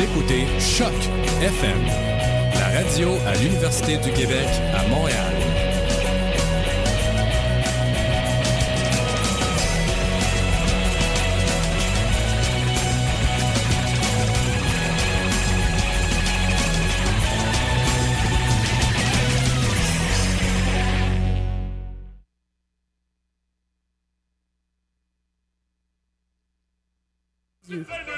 Écoutez 0.00 0.46
Choc 0.60 0.92
FM, 1.42 1.84
la 2.54 2.78
radio 2.78 3.08
à 3.26 3.34
l'Université 3.34 3.96
du 3.96 4.12
Québec 4.12 4.46
à 4.72 4.86
Montréal. 4.86 5.47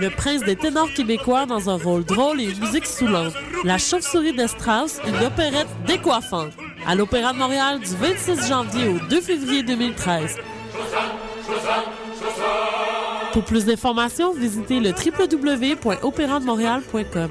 Le 0.01 0.09
prince 0.09 0.43
des 0.45 0.57
ténors 0.57 0.91
québécois 0.95 1.45
dans 1.45 1.69
un 1.69 1.77
rôle 1.77 2.05
drôle 2.05 2.41
et 2.41 2.45
une 2.45 2.59
musique 2.59 2.87
soulante. 2.87 3.35
La 3.65 3.77
chauve-souris 3.77 4.33
de 4.33 4.47
Strauss, 4.47 4.99
une 5.07 5.27
opérette 5.27 5.69
décoiffante. 5.87 6.55
À 6.87 6.95
l'Opéra 6.95 7.35
de 7.35 7.39
Montréal 7.39 7.81
du 7.81 7.95
26 7.97 8.49
janvier 8.49 8.89
au 8.89 8.99
2 9.11 9.21
février 9.21 9.63
2013. 9.63 10.39
Pour 13.35 13.45
plus 13.45 13.67
d'informations, 13.67 14.33
visitez 14.33 14.81
le 14.81 14.93
www.opérandemontréal.com. 14.93 17.31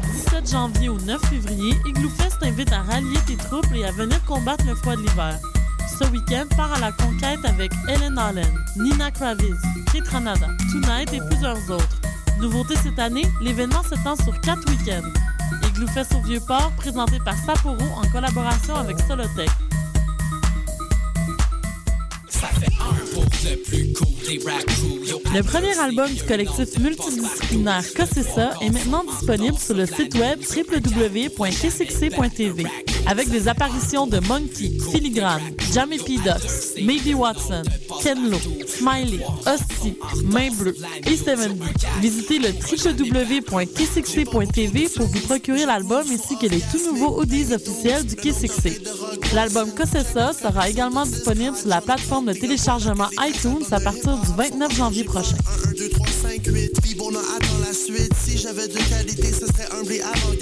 Du 0.00 0.10
17 0.12 0.50
janvier 0.50 0.88
au 0.88 0.98
9 0.98 1.20
février, 1.28 1.74
Igloo 1.86 2.08
Fest 2.08 2.38
t'invite 2.40 2.72
à 2.72 2.80
rallier 2.80 3.18
tes 3.26 3.36
troupes 3.36 3.68
et 3.76 3.84
à 3.84 3.92
venir 3.92 4.24
combattre 4.24 4.64
le 4.66 4.74
froid 4.74 4.96
de 4.96 5.02
l'hiver. 5.02 5.38
Ce 5.98 6.04
week-end, 6.10 6.46
part 6.56 6.72
à 6.72 6.78
la 6.78 6.92
conquête 6.92 7.40
avec 7.44 7.72
Ellen 7.88 8.18
Allen, 8.18 8.46
Nina 8.76 9.10
Kraviz, 9.10 9.56
Kate 9.92 10.06
Ranada, 10.06 10.46
Tonight 10.70 11.12
et 11.12 11.20
plusieurs 11.28 11.58
autres. 11.70 12.00
Nouveauté 12.40 12.74
cette 12.76 13.00
année, 13.00 13.26
l'événement 13.40 13.82
s'étend 13.82 14.14
sur 14.14 14.40
quatre 14.40 14.64
week-ends. 14.68 15.08
Igloo 15.68 15.88
Fest 15.88 16.14
au 16.14 16.22
Vieux-Port, 16.22 16.70
présenté 16.76 17.18
par 17.24 17.34
Sapporo 17.36 17.82
en 17.96 18.08
collaboration 18.12 18.76
avec 18.76 18.96
Solotech. 19.08 19.50
Premier 25.42 25.76
album 25.78 26.10
du 26.12 26.22
collectif 26.22 26.78
multidisciplinaire 26.78 27.82
Cossessa 27.96 28.52
est 28.60 28.68
maintenant 28.70 29.02
disponible 29.04 29.58
sur 29.58 29.74
le 29.74 29.86
site 29.86 30.14
web 30.16 30.40
www.kcxc.tv 30.40 32.66
avec 33.06 33.30
des 33.30 33.48
apparitions 33.48 34.06
de 34.06 34.20
Monkey, 34.20 34.70
Filigrane, 34.92 35.40
Jamie 35.72 35.96
P. 35.98 36.18
Ducks, 36.18 36.76
Maybe 36.82 37.14
Watson, 37.16 37.62
Ken 38.02 38.28
Lo, 38.30 38.36
Smiley, 38.66 39.20
Hostie, 39.46 39.96
Main 40.24 40.50
Bleue 40.50 40.76
et 41.06 41.16
70. 41.16 41.58
Visitez 42.02 42.38
le 42.38 42.48
www.kcxc.tv 42.48 44.90
pour 44.94 45.06
vous 45.06 45.20
procurer 45.20 45.64
l'album 45.64 46.04
ainsi 46.10 46.36
que 46.38 46.44
les 46.46 46.60
tout 46.60 46.84
nouveaux 46.92 47.22
audios 47.22 47.54
officiels 47.54 48.04
du 48.04 48.14
KCXC. 48.14 48.82
L'album 49.34 49.72
Cossessa 49.74 50.34
sera 50.34 50.68
également 50.68 51.06
disponible 51.06 51.56
sur 51.56 51.68
la 51.68 51.80
plateforme 51.80 52.26
de 52.26 52.34
téléchargement 52.34 53.08
iTunes 53.26 53.64
à 53.70 53.80
partir 53.80 54.17
du 54.18 54.32
29 54.36 54.74
janvier 54.74 55.04
prochain. 55.04 55.36
1, 55.68 55.72
2, 55.72 55.88
3, 55.88 56.06
5, 56.22 56.46
8, 56.46 56.80
puis 56.82 56.94
bon, 56.94 57.10
on 57.12 57.16
attend 57.16 57.58
la 57.66 57.72
suite. 57.72 58.12
Si 58.14 58.38
j'avais 58.38 58.68
de 58.68 58.78
qualité, 58.88 59.32
ce 59.32 59.46
serait 59.46 59.68
un 59.72 59.82
vrai 59.82 60.00
avant-gardiste. 60.00 60.37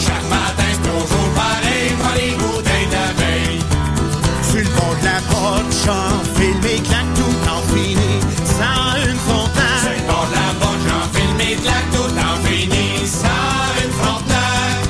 Chaque 0.00 0.28
matin, 0.28 0.72
toujours 0.82 1.30
pareil, 1.34 1.92
quand 2.02 2.14
les 2.14 2.34
bouteilles 2.36 2.86
de 2.86 2.92
la 2.92 3.12
veille. 3.20 3.60
Sur 4.42 4.58
le 4.58 4.70
bord 4.76 4.96
de 5.00 5.04
la 5.04 5.20
porte, 5.30 5.70
j'enfile 5.84 6.58
mes 6.62 6.80
claques 6.82 7.14
tout 7.14 7.38
en 7.48 7.62
fini, 7.72 8.20
sans 8.44 9.08
une 9.08 9.18
fontaine. 9.28 9.82
Sur 9.82 9.92
le 9.92 10.06
bord 10.06 10.26
de 10.26 10.34
la 10.34 10.50
porte, 10.60 10.82
j'enfile 10.88 11.34
mes 11.38 11.54
claques 11.56 11.90
tout 11.92 12.14
en 12.18 12.36
fini, 12.46 13.06
sans 13.06 13.66
une 13.84 13.94
fontaine. 14.02 14.82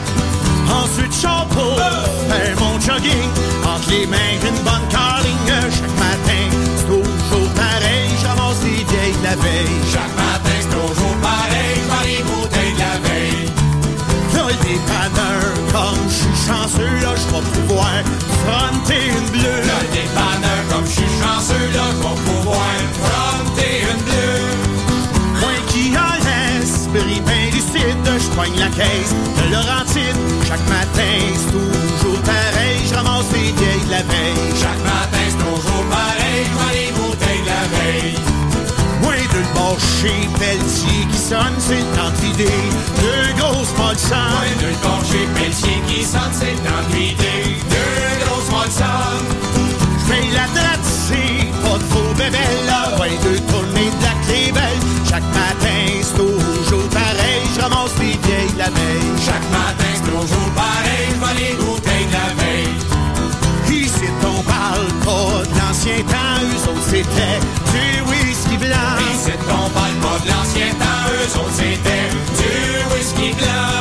Ensuite, 0.80 1.14
j'en 1.20 1.44
pour 1.46 1.76
faire 1.76 2.56
mon 2.60 2.80
jogging, 2.80 3.30
entre 3.64 3.90
les 3.90 4.06
mains 4.06 4.36
une 4.42 4.62
bonne 4.64 4.86
carling. 4.90 5.46
Chaque 5.70 5.98
matin, 5.98 6.44
toujours 6.86 7.50
pareil, 7.54 8.08
j'avance 8.22 8.60
les 8.64 8.84
vieilles 8.84 9.16
de 9.18 9.24
la 9.24 9.36
veille. 9.36 9.76
Chanceux, 16.46 16.94
là, 17.02 17.12
je 17.16 17.26
vais 17.34 17.44
pouvoir 17.54 18.02
fronter 18.44 19.02
une 19.10 19.28
bleue. 19.30 19.60
Le 19.70 19.78
dépanneur, 19.90 20.60
comme 20.70 20.86
je 20.86 20.92
suis 20.92 21.12
chanceux, 21.20 21.66
là, 21.74 21.86
je 21.90 21.98
vais 22.06 22.18
pouvoir 22.30 22.74
fronter 23.02 23.82
une 23.90 24.02
bleue. 24.06 24.46
Moi 25.40 25.56
qui 25.68 25.94
a 25.96 26.10
l'esprit 26.22 27.20
bien 27.26 27.46
lucide, 27.52 28.06
je 28.06 28.28
poigne 28.34 28.58
la 28.58 28.68
caisse 28.68 29.12
de 29.36 29.52
Laurentide. 29.52 30.18
Chaque 30.46 30.66
matin, 30.68 31.16
c'est 31.34 31.50
toujours 31.52 32.22
pareil, 32.22 32.78
je 32.88 32.94
ramasse 32.94 33.30
les 33.32 33.50
vieilles 33.58 33.86
de 33.86 33.90
la 33.90 34.02
veille. 34.02 34.54
Chaque 34.62 34.82
matin, 34.84 35.24
c'est 35.28 35.42
toujours 35.42 35.84
pareil, 35.90 36.42
je 36.46 36.52
vois 36.58 36.72
les 36.78 36.92
bouteilles 36.96 37.42
de 37.42 37.50
la 37.50 37.64
veille. 37.74 38.18
Moins 39.02 39.26
de 39.32 39.38
le 39.38 39.54
bord 39.54 39.78
chez 40.00 40.28
Pelletier 40.38 41.06
qui 41.10 41.18
sonne, 41.18 41.56
c'est 41.58 41.82
le 41.82 41.90
temps 41.96 42.10
de 42.14 42.18
vider. 42.22 42.62
Deux 43.02 43.28
grosses 43.40 43.74
molsons. 43.76 44.30
Moins 44.30 44.56
de 44.62 44.66
le 44.70 44.78
bord 44.82 45.02
chez 45.10 45.26
Pelletier 45.34 45.75
sonne, 46.06 46.32
c'est 46.32 46.52
le 46.52 46.62
temps 46.66 46.84
de 46.88 46.94
vider. 46.94 47.42
Deux 47.74 48.24
grosses 48.24 48.50
molsons. 48.50 49.18
J'paye 50.06 50.30
la 50.30 50.46
date, 50.54 50.86
c'est 51.06 51.46
pas 51.62 51.78
de 51.78 51.86
faux 51.92 52.14
là. 52.66 52.82
De 53.24 53.38
tourner 53.50 53.90
de 53.90 54.02
la. 54.04 54.86
Chaque 55.08 55.28
matin, 55.32 55.82
c'est 56.02 56.16
toujours 56.16 56.88
pareil, 56.90 57.42
les 57.98 58.18
vieilles 58.26 58.56
la 58.58 58.64
veille. 58.66 59.12
Chaque 59.24 59.48
matin, 59.50 59.90
c'est 59.94 60.10
toujours 60.10 60.50
pareil, 60.54 61.08
je 61.12 61.18
vois 61.18 61.34
les 61.34 61.54
bouteilles 61.54 62.06
de 62.06 62.12
la 62.12 62.28
veille. 62.40 63.82
Ici, 63.84 64.08
on 64.22 64.42
parle 64.42 64.88
pas 65.04 65.42
de 65.44 65.58
l'ancien 65.58 66.00
temps, 66.12 66.38
eux 66.42 66.70
autres 66.70 66.86
c'était 66.90 67.40
du 67.72 68.02
whisky 68.10 68.56
blanc. 68.58 68.96
Ici, 69.12 69.32
on 69.48 69.70
parle 69.70 69.96
pas 70.04 70.18
de 70.24 70.28
l'ancien 70.30 70.70
temps, 70.80 71.02
eux 71.10 71.38
autres 71.40 71.56
c'était 71.56 72.08
du 72.38 72.94
whisky 72.94 73.34
blanc. 73.34 73.75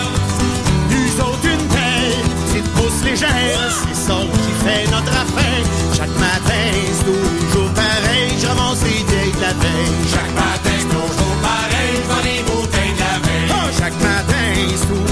Notre 5.06 5.18
affaire. 5.18 5.66
Chaque 5.96 6.18
matin, 6.20 6.66
c'est 6.98 7.06
toujours 7.06 7.72
pareil, 7.74 8.34
je 8.40 8.48
ramasse 8.48 8.84
les 8.84 9.04
vieilles 9.04 9.32
de 9.32 9.42
la 9.42 9.54
veille. 9.54 9.96
Chaque 10.12 10.34
matin, 10.34 10.76
c'est 10.80 10.90
toujours 10.90 11.38
pareil, 11.42 11.96
je 12.10 12.28
les 12.28 12.44
bouteilles 12.44 12.94
de 12.94 13.00
la 13.00 13.16
veille. 13.26 13.52
Oh, 13.52 13.70
chaque 13.78 14.00
matin, 14.02 14.46
c'est 14.76 15.05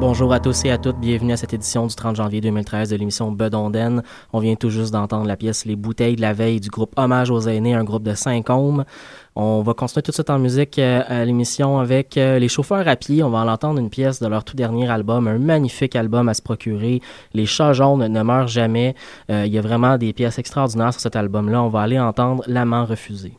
Bonjour 0.00 0.32
à 0.32 0.40
tous 0.40 0.64
et 0.64 0.70
à 0.70 0.78
toutes, 0.78 0.96
bienvenue 0.96 1.34
à 1.34 1.36
cette 1.36 1.52
édition 1.52 1.86
du 1.86 1.94
30 1.94 2.16
janvier 2.16 2.40
2013 2.40 2.88
de 2.88 2.96
l'émission 2.96 3.30
Bedonden. 3.32 4.02
On 4.32 4.38
vient 4.38 4.54
tout 4.54 4.70
juste 4.70 4.94
d'entendre 4.94 5.26
la 5.26 5.36
pièce 5.36 5.66
Les 5.66 5.76
bouteilles 5.76 6.16
de 6.16 6.22
la 6.22 6.32
veille 6.32 6.58
du 6.58 6.70
groupe 6.70 6.94
Hommage 6.96 7.30
aux 7.30 7.40
aînés, 7.40 7.74
un 7.74 7.84
groupe 7.84 8.04
de 8.04 8.14
cinq 8.14 8.48
hommes. 8.48 8.86
On 9.36 9.60
va 9.60 9.74
continuer 9.74 10.02
tout 10.02 10.10
de 10.10 10.14
suite 10.14 10.30
en 10.30 10.38
musique 10.38 10.78
euh, 10.78 11.02
à 11.06 11.26
l'émission 11.26 11.78
avec 11.78 12.16
euh, 12.16 12.38
les 12.38 12.48
chauffeurs 12.48 12.88
à 12.88 12.96
pied. 12.96 13.22
On 13.22 13.28
va 13.28 13.40
en 13.40 13.48
entendre 13.48 13.78
une 13.78 13.90
pièce 13.90 14.22
de 14.22 14.26
leur 14.26 14.42
tout 14.42 14.56
dernier 14.56 14.88
album, 14.90 15.28
un 15.28 15.38
magnifique 15.38 15.94
album 15.94 16.30
à 16.30 16.34
se 16.34 16.40
procurer. 16.40 17.02
Les 17.34 17.44
chats 17.44 17.74
jaunes 17.74 18.06
ne 18.06 18.22
meurent 18.22 18.48
jamais. 18.48 18.94
Euh, 19.30 19.44
il 19.44 19.52
y 19.52 19.58
a 19.58 19.62
vraiment 19.62 19.98
des 19.98 20.14
pièces 20.14 20.38
extraordinaires 20.38 20.94
sur 20.94 21.02
cet 21.02 21.14
album-là. 21.14 21.62
On 21.62 21.68
va 21.68 21.82
aller 21.82 22.00
entendre 22.00 22.42
L'amant 22.46 22.86
refusé. 22.86 23.34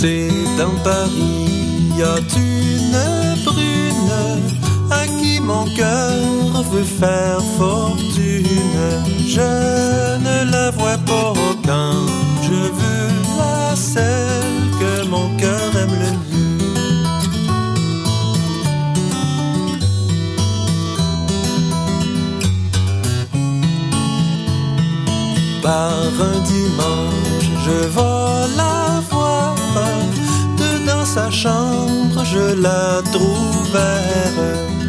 C'est 0.00 0.30
dans 0.56 0.76
Paris, 0.82 1.92
y 1.94 2.02
a 2.02 2.16
une 2.34 3.44
brune 3.44 4.14
à 4.90 5.06
qui 5.06 5.38
mon 5.40 5.66
cœur 5.76 6.62
veut 6.72 6.84
faire 6.84 7.42
fortune. 7.58 8.80
Je 9.28 10.16
ne 10.26 10.50
la 10.50 10.70
vois 10.70 10.96
pas 11.04 11.34
quand 11.66 12.06
je 12.40 12.60
veux 12.78 13.10
la 13.36 13.76
celle 13.76 14.70
que 14.80 15.06
mon 15.06 15.36
cœur 15.36 15.76
aime 15.76 15.94
le 16.02 16.12
mieux. 16.30 16.62
Par 25.62 25.92
un 26.30 26.38
dimanche, 26.54 27.50
je 27.66 27.86
voir 27.88 28.48
chambre, 31.30 32.24
je 32.24 32.60
la 32.60 33.02
trouve 33.12 33.78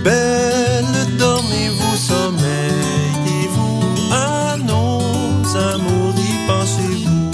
belle. 0.04 0.86
Dormez-vous, 1.18 1.96
sommeillez-vous 1.96 3.80
à 4.12 4.58
nos 4.58 5.58
amours, 5.58 6.16
y 6.18 6.48
pensez-vous. 6.48 7.32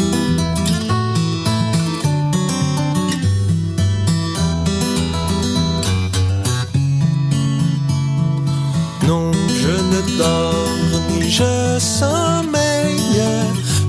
Non, 9.07 9.31
je 9.62 9.75
ne 9.92 10.18
dors 10.18 11.01
ni 11.09 11.30
je 11.30 11.80
sommeille. 11.80 13.24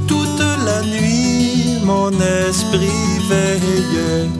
Toute 0.06 0.42
la 0.64 0.82
nuit, 0.82 1.80
mon 1.84 2.10
esprit 2.12 3.04
veille. 3.28 4.37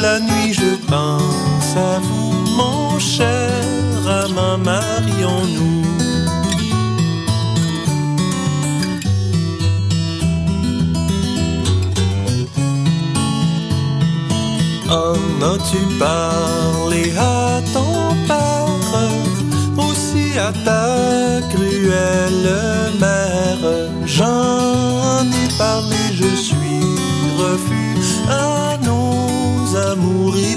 La 0.00 0.20
nuit, 0.20 0.52
je 0.52 0.76
pense 0.86 1.76
à 1.76 1.98
vous, 2.00 2.32
mon 2.56 2.98
cher 2.98 3.50
amant, 4.24 4.58
marions-nous. 4.58 5.82
En 14.90 15.16
as-tu 15.52 15.78
parlé 15.98 17.12
à 17.18 17.60
ton 17.72 18.14
père 18.28 18.56
aussi 19.78 20.38
à 20.38 20.52
ta 20.64 21.40
cruelle 21.52 22.50
mère 23.00 23.64
J'en 24.04 24.55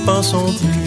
amours, 0.09 0.33
y 0.33 0.78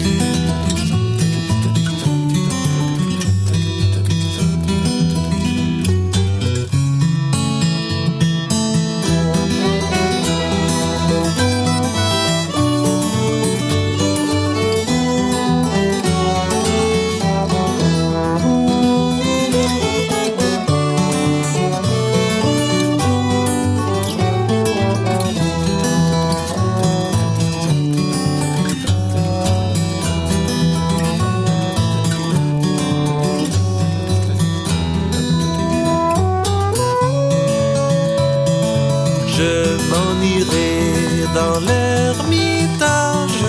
Je 39.43 39.75
m'en 39.91 40.13
irai 40.21 41.27
dans 41.35 41.59
l'ermitage, 41.67 43.43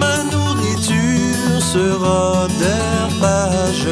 ma 0.00 0.16
nourriture 0.32 1.62
sera 1.62 2.48
d'herbage, 2.58 3.86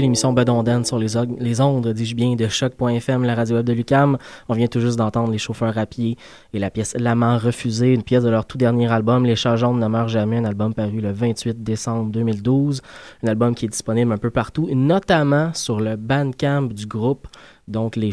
écoutez 0.00 0.06
l'émission 0.06 0.32
Bedonden 0.32 0.82
sur 0.82 0.98
les, 0.98 1.60
ondes, 1.60 1.88
dis-je 1.88 2.14
bien, 2.14 2.34
de 2.34 2.48
choc.fm, 2.48 3.22
la 3.22 3.34
radio 3.34 3.56
web 3.56 3.66
de 3.66 3.74
Lucam. 3.74 4.16
On 4.48 4.54
vient 4.54 4.66
tout 4.66 4.80
juste 4.80 4.96
d'entendre 4.96 5.30
les 5.30 5.36
chauffeurs 5.36 5.76
à 5.76 5.84
pied 5.84 6.16
et 6.54 6.58
la 6.58 6.70
pièce 6.70 6.96
L'amant 6.98 7.36
refusé, 7.36 7.92
une 7.92 8.02
pièce 8.02 8.22
de 8.22 8.30
leur 8.30 8.46
tout 8.46 8.56
dernier 8.56 8.90
album, 8.90 9.26
Les 9.26 9.36
chats 9.36 9.56
ne 9.56 9.88
meurent 9.88 10.08
jamais, 10.08 10.38
un 10.38 10.46
album 10.46 10.72
paru 10.72 11.02
le 11.02 11.12
28 11.12 11.62
décembre 11.62 12.10
2012. 12.12 12.80
Un 13.24 13.28
album 13.28 13.54
qui 13.54 13.66
est 13.66 13.68
disponible 13.68 14.10
un 14.10 14.16
peu 14.16 14.30
partout, 14.30 14.70
notamment 14.72 15.52
sur 15.52 15.80
le 15.80 15.96
Bandcamp 15.96 16.62
du 16.62 16.86
groupe, 16.86 17.28
donc 17.68 17.96
les 17.96 18.12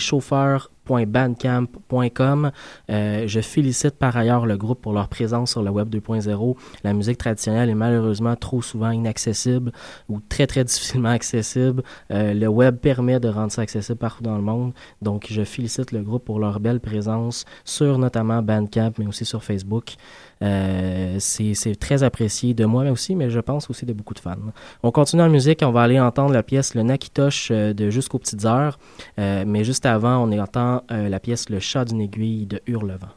chauffeurs.bandcamp.com. 0.88 2.52
Euh, 2.90 3.24
je 3.28 3.40
félicite 3.42 3.96
par 3.98 4.16
ailleurs 4.16 4.46
le 4.46 4.58
groupe 4.58 4.82
pour 4.82 4.94
leur 4.94 5.08
présence 5.08 5.52
sur 5.52 5.64
le 5.64 5.70
web 5.70 5.90
2.0. 5.90 6.56
La 6.84 6.94
musique 6.94 7.18
traditionnelle 7.18 7.70
est 7.70 7.76
malheureusement 7.76 8.36
trop 8.36 8.62
souvent 8.62 8.92
inaccessible 8.92 9.72
ou 10.10 10.20
très 10.30 10.48
très 10.48 10.64
difficilement 10.64 11.10
accessible. 11.10 11.84
Euh, 12.12 12.34
le 12.34 12.48
web 12.48 12.78
permet 12.78 13.20
de 13.20 13.28
rendre 13.28 13.52
ça 13.52 13.62
accessible 13.62 13.98
partout 13.98 14.24
dans 14.24 14.36
le 14.36 14.44
monde. 14.44 14.74
Donc 15.02 15.28
je 15.30 15.44
félicite 15.44 15.92
le 15.92 16.02
groupe 16.02 16.26
pour 16.26 16.40
leur 16.40 16.60
belle 16.60 16.80
présence 16.80 17.46
sur 17.66 17.98
notamment 17.98 18.42
Bandcamp 18.42 18.94
mais 18.98 19.08
aussi 19.08 19.26
sur 19.26 19.44
Facebook. 19.44 19.96
Euh, 20.44 21.18
c'est 21.20 21.80
très 21.80 22.04
apprécié 22.04 22.54
de 22.54 22.66
moi 22.66 22.84
aussi, 22.92 23.16
mais 23.16 23.30
je 23.30 23.40
pense 23.40 23.70
aussi 23.70 23.86
de 23.86 23.94
beaucoup 23.94 24.14
de 24.14 24.20
fans. 24.20 24.36
On 24.84 24.92
continue 24.92 25.24
en 25.24 25.30
musique, 25.30 25.62
on 25.64 25.72
va 25.72 25.82
aller 25.82 26.00
entendre 26.00 26.32
la 26.32 26.44
pièce 26.44 26.76
Le 26.76 26.84
Nakitosh 26.84 27.52
de 27.52 27.90
Jusqu'aux 27.90 28.20
Petites 28.20 28.46
Heures, 28.46 28.78
mais 29.18 29.64
juste 29.64 29.86
avant, 29.88 30.24
on 30.24 30.38
entend 30.38 30.77
la 30.90 31.20
pièce 31.20 31.50
Le 31.50 31.60
Chat 31.60 31.86
d'une 31.86 32.02
aiguille 32.02 32.46
de 32.46 32.62
Hurlevent. 32.68 33.14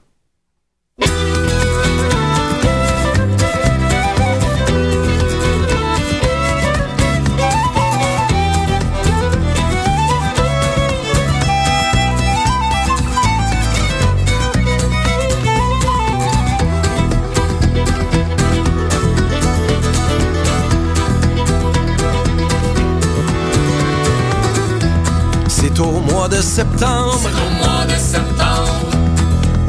De 26.41 26.45
septembre. 26.45 27.29
au 27.45 27.51
mois 27.59 27.85
de 27.85 27.99
septembre. 27.99 28.87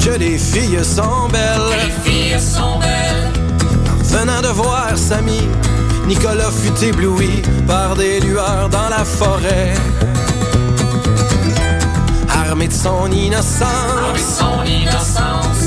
Que 0.02 0.16
les 0.18 0.38
filles 0.38 0.82
sont 0.82 1.28
belles. 1.30 1.70
Les 1.84 2.10
filles 2.10 2.40
sont 2.40 2.78
belles. 2.78 3.30
Venant 4.04 4.40
de 4.40 4.48
voir 4.48 4.96
Samy, 4.96 5.42
Nicolas 6.06 6.50
fut 6.50 6.82
ébloui 6.82 7.42
par 7.66 7.94
des 7.94 8.20
lueurs 8.20 8.70
dans 8.70 8.88
la 8.88 9.04
forêt. 9.04 9.74
Armé 12.42 12.68
de 12.68 12.72
son 12.72 13.10
innocence. 13.12 14.14
de 14.14 14.24
son 14.40 14.64
innocence. 14.64 15.64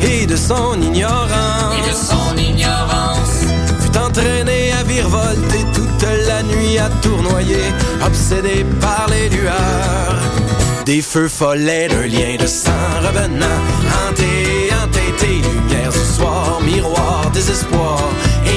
Et 0.00 0.26
de 0.26 0.36
son 0.36 0.80
ignorance. 0.80 1.74
Et 1.76 1.90
de 1.90 1.94
son 2.10 2.36
ignorance. 2.36 3.34
Fut 3.80 3.98
entraîné 3.98 4.72
à 4.78 4.84
virevolter 4.84 5.64
toute 5.74 5.89
la 6.40 6.54
nuit 6.54 6.78
à 6.78 6.88
tournoyer, 7.02 7.64
obsédé 8.04 8.64
par 8.80 9.06
les 9.10 9.28
lueurs. 9.28 10.18
Des 10.86 11.02
feux 11.02 11.28
follets 11.28 11.88
d'un 11.88 12.06
lien 12.06 12.36
de 12.40 12.46
sang 12.46 12.70
revenant, 13.02 13.60
hanté, 14.00 14.70
entêté, 14.82 15.42
lumière 15.52 15.92
du 15.92 15.98
soir, 15.98 16.60
miroir, 16.64 17.30
désespoir, 17.32 18.00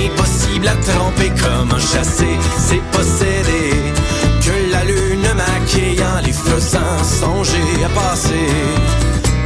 impossible 0.06 0.68
à 0.68 0.76
tromper, 0.76 1.32
comment 1.42 1.80
chasser, 1.80 2.38
c'est 2.58 2.84
posséder. 2.92 3.74
Que 4.46 4.72
la 4.72 4.84
lune 4.86 5.28
maquillant 5.36 6.20
les 6.26 6.34
faisant 6.34 7.04
songer 7.04 7.84
à 7.86 7.90
passer 7.90 8.50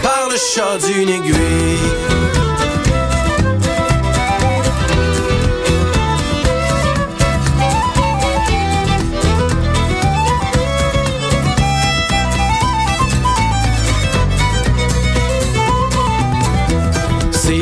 par 0.04 0.30
le 0.30 0.38
chat 0.38 0.78
d'une 0.86 1.10
aiguille. 1.10 2.47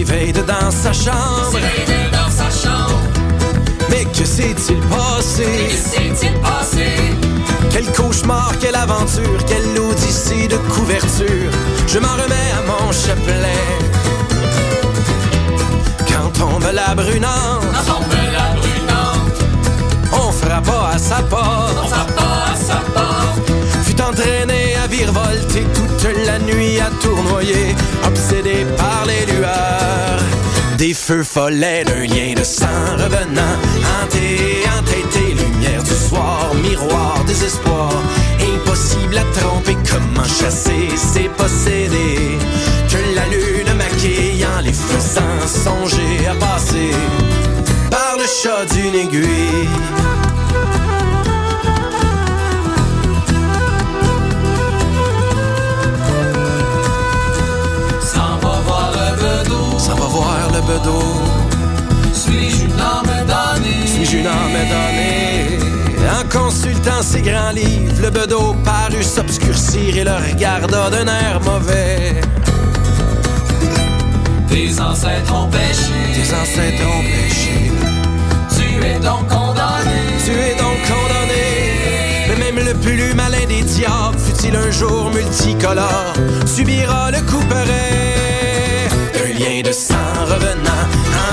Dans 0.04 0.72
sa 0.72 0.92
chambre. 0.92 1.58
dans 2.12 2.30
sa 2.30 2.50
chambre. 2.50 3.00
Mais 3.90 4.06
que 4.06 4.26
s'est-il 4.26 4.80
passé? 4.90 5.46
Que 5.70 5.78
s'est-il 5.78 6.34
passé? 6.42 6.96
Quel 7.72 7.86
cauchemar, 7.92 8.52
quelle 8.60 8.76
aventure, 8.76 9.46
quelle 9.48 9.80
odyssée 9.80 10.48
de 10.48 10.58
couverture. 10.58 11.52
Je 11.88 12.00
m'en 12.00 12.14
remets 12.14 12.52
à 12.58 12.62
mon 12.68 12.92
chapelet. 12.92 13.68
Quand 16.08 16.30
tombe 16.38 16.70
la 16.74 16.94
brunante, 16.96 17.64
Quand 17.74 17.94
tombe 17.94 18.18
la 18.34 18.60
brunante, 18.60 19.44
on 20.12 20.32
fera 20.32 20.62
pas 20.62 20.92
à 20.96 20.98
sa 20.98 21.22
porte. 21.24 21.78
on 21.84 21.88
frappe 21.88 22.16
pas 22.16 22.52
à 22.52 22.56
sa 22.56 22.80
porte. 22.94 23.52
Fut 23.86 24.02
entraîné 24.02 24.65
toute 25.74 26.26
la 26.26 26.40
nuit 26.40 26.80
à 26.80 26.90
tournoyer, 27.02 27.76
obsédé 28.06 28.66
par 28.78 29.06
les 29.06 29.32
lueurs. 29.34 30.20
Des 30.78 30.94
feux 30.94 31.24
follets 31.24 31.84
d'un 31.84 32.06
lien 32.06 32.34
de 32.36 32.44
sang 32.44 32.66
revenant, 32.98 33.56
hanté, 34.02 34.64
entêté, 34.78 35.34
lumière 35.34 35.84
du 35.84 35.94
soir, 35.94 36.52
miroir, 36.62 37.24
désespoir, 37.26 37.92
impossible 38.40 39.18
à 39.18 39.40
tromper, 39.40 39.78
comment 39.90 40.28
chasser, 40.28 40.90
c'est 40.96 41.30
posséder, 41.30 42.38
que 42.90 43.16
la 43.16 43.26
lune 43.28 43.74
maquillant 43.78 44.62
les 44.64 44.74
faisant 44.74 45.48
songer 45.48 46.28
à 46.28 46.36
passer 46.36 46.92
par 47.90 48.18
le 48.18 48.26
chat 48.26 48.66
d'une 48.74 48.96
aiguille. 48.96 50.25
Suis-je 62.14 62.64
une 62.66 62.80
âme 62.80 63.28
damnée? 63.28 63.86
Suis-je 63.86 64.18
une 64.18 64.28
âme 64.28 64.58
donnée? 64.70 65.60
En 66.10 66.24
consultant 66.28 67.02
ces 67.02 67.22
grands 67.22 67.52
livres, 67.52 68.02
le 68.02 68.10
bedeau 68.10 68.56
parut 68.64 69.04
s'obscurcir 69.04 69.98
et 69.98 70.04
le 70.04 70.12
regarda 70.12 70.90
d'un 70.90 71.08
air 71.08 71.40
mauvais. 71.44 72.22
Tes 74.50 74.80
ancêtres 74.82 75.34
ont 75.34 75.48
péché. 75.50 75.94
Tes 76.14 76.34
ancêtres 76.34 76.84
ont 76.88 77.04
péché. 77.04 77.72
Tu 78.56 78.86
es 78.86 79.00
donc 79.00 79.28
condamné. 79.28 80.02
Tu 80.24 80.32
es 80.32 80.56
donc 80.56 80.80
condamné. 80.88 81.46
Mais 82.30 82.52
même 82.52 82.66
le 82.66 82.74
plus 82.74 83.14
malin 83.14 83.46
des 83.48 83.62
diables, 83.62 84.18
fut-il 84.18 84.56
un 84.56 84.72
jour 84.72 85.12
multicolore, 85.14 86.14
subira 86.46 87.12
le 87.12 87.22
couperet. 87.22 88.88
Un 89.24 89.40
lien 89.40 89.62
de 89.62 89.72
sang 89.72 89.95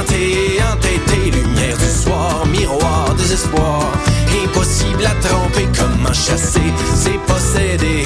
hanté, 0.03 0.59
entêté, 0.73 1.31
lumière 1.31 1.77
du 1.77 1.85
soir, 1.85 2.45
miroir, 2.47 3.15
désespoir. 3.17 3.83
Impossible 4.45 5.05
à 5.07 5.15
tromper, 5.27 5.69
comment 5.77 6.13
chasser, 6.13 6.73
c'est 6.95 7.19
posséder. 7.27 8.05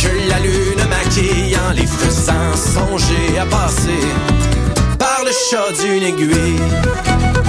Que 0.00 0.28
la 0.28 0.38
lune 0.40 0.84
maquillant 0.88 1.72
les 1.74 1.86
faisant 1.86 2.54
songer 2.54 3.38
à 3.38 3.46
passer 3.46 4.06
par 4.98 5.22
le 5.24 5.32
chat 5.32 5.82
d'une 5.82 6.02
aiguille. 6.02 7.45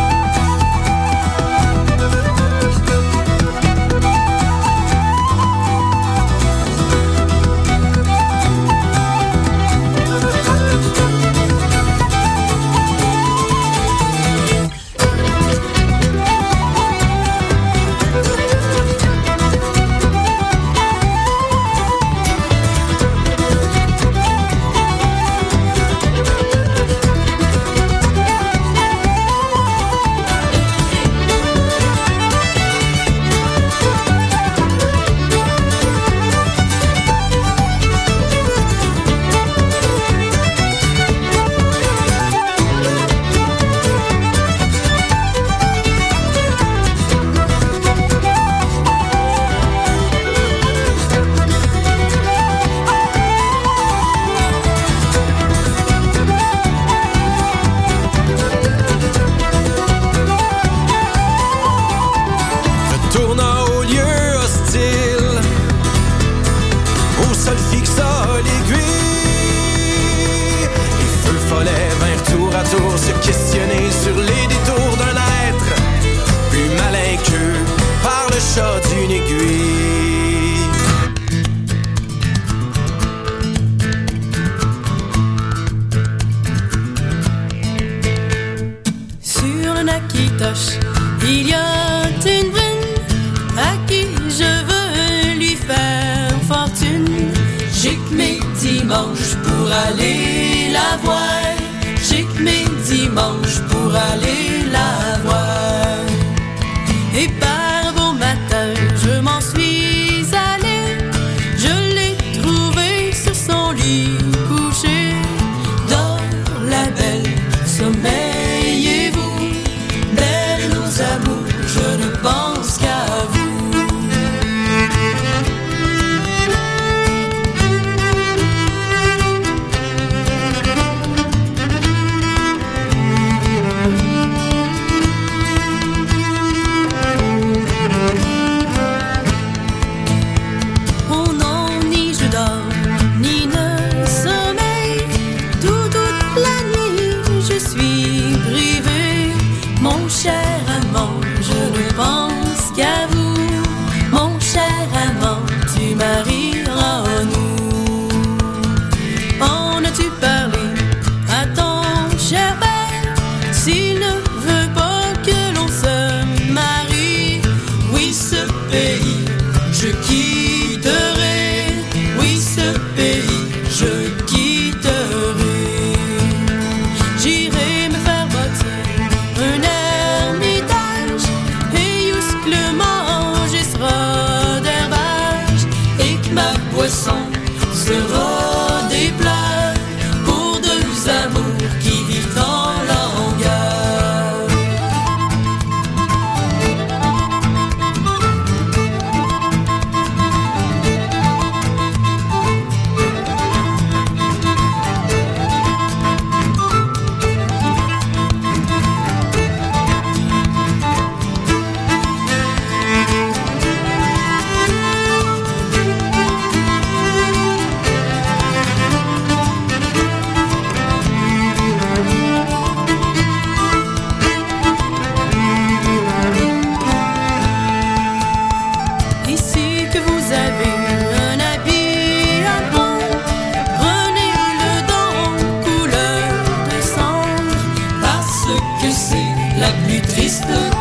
Plus 239.88 240.02
triste 240.02 240.77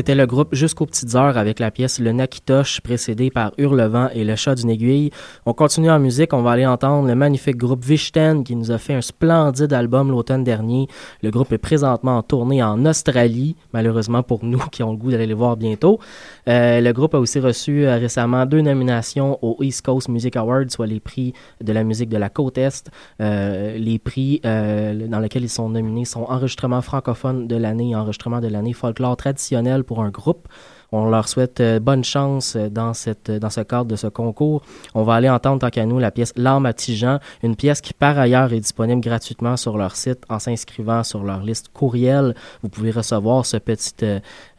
C'était 0.00 0.14
le 0.14 0.24
groupe 0.24 0.54
Jusqu'aux 0.54 0.86
petites 0.86 1.14
heures 1.14 1.36
avec 1.36 1.58
la 1.58 1.70
pièce 1.70 1.98
Le 1.98 2.12
Nakitoche 2.12 2.80
précédée 2.80 3.28
par 3.30 3.52
Hurlevent 3.58 4.08
et 4.14 4.24
Le 4.24 4.34
Chat 4.34 4.54
d'une 4.54 4.70
aiguille. 4.70 5.10
On 5.44 5.52
continue 5.52 5.90
en 5.90 5.98
musique, 5.98 6.32
on 6.32 6.40
va 6.40 6.52
aller 6.52 6.64
entendre 6.64 7.06
le 7.06 7.14
magnifique 7.14 7.58
groupe 7.58 7.84
Vichten 7.84 8.42
qui 8.42 8.56
nous 8.56 8.70
a 8.70 8.78
fait 8.78 8.94
un 8.94 9.02
splendide 9.02 9.74
album 9.74 10.10
l'automne 10.10 10.42
dernier. 10.42 10.88
Le 11.22 11.30
groupe 11.30 11.52
est 11.52 11.58
présentement 11.58 12.16
en 12.16 12.22
tournée 12.22 12.62
en 12.62 12.86
Australie, 12.86 13.56
malheureusement 13.74 14.22
pour 14.22 14.42
nous 14.42 14.60
qui 14.72 14.82
ont 14.82 14.92
le 14.92 14.96
goût 14.96 15.10
d'aller 15.10 15.26
les 15.26 15.34
voir 15.34 15.58
bientôt. 15.58 15.98
Euh, 16.48 16.80
le 16.80 16.92
groupe 16.94 17.14
a 17.14 17.18
aussi 17.18 17.38
reçu 17.38 17.84
euh, 17.84 17.98
récemment 17.98 18.46
deux 18.46 18.62
nominations 18.62 19.38
aux 19.42 19.62
East 19.62 19.84
Coast 19.84 20.08
Music 20.08 20.34
Awards, 20.34 20.70
soit 20.70 20.86
les 20.86 21.00
prix 21.00 21.34
de 21.62 21.74
la 21.74 21.84
musique 21.84 22.08
de 22.08 22.16
la 22.16 22.30
côte 22.30 22.56
Est. 22.56 22.90
Euh, 23.20 23.76
les 23.76 23.98
prix 23.98 24.40
dans 24.42 25.20
lesquels 25.20 25.42
ils 25.42 25.50
sont 25.50 25.68
nominés 25.68 26.06
sont 26.06 26.22
Enregistrement 26.22 26.80
francophone 26.80 27.46
de 27.46 27.56
l'année 27.56 27.90
et 27.90 27.96
Enregistrement 27.96 28.40
de 28.40 28.48
l'année 28.48 28.72
folklore 28.72 29.18
traditionnel 29.18 29.84
un 29.98 30.10
groupe. 30.10 30.46
On 30.92 31.08
leur 31.08 31.28
souhaite 31.28 31.60
euh, 31.60 31.78
bonne 31.78 32.02
chance 32.02 32.56
euh, 32.56 32.68
dans, 32.68 32.94
cette, 32.94 33.30
dans 33.30 33.50
ce 33.50 33.60
cadre 33.60 33.86
de 33.86 33.96
ce 33.96 34.08
concours. 34.08 34.62
On 34.94 35.04
va 35.04 35.14
aller 35.14 35.30
entendre, 35.30 35.60
tant 35.60 35.70
qu'à 35.70 35.86
nous, 35.86 35.98
la 35.98 36.10
pièce 36.10 36.32
L'âme 36.36 36.66
à 36.66 36.72
Tijan, 36.72 37.18
une 37.42 37.56
pièce 37.56 37.80
qui, 37.80 37.92
par 37.92 38.18
ailleurs, 38.18 38.52
est 38.52 38.60
disponible 38.60 39.00
gratuitement 39.00 39.56
sur 39.56 39.78
leur 39.78 39.94
site 39.94 40.24
en 40.28 40.38
s'inscrivant 40.38 41.04
sur 41.04 41.22
leur 41.22 41.42
liste 41.42 41.68
courriel. 41.72 42.34
Vous 42.62 42.68
pouvez 42.68 42.90
recevoir 42.90 43.46
ce 43.46 43.56
petit, 43.56 43.94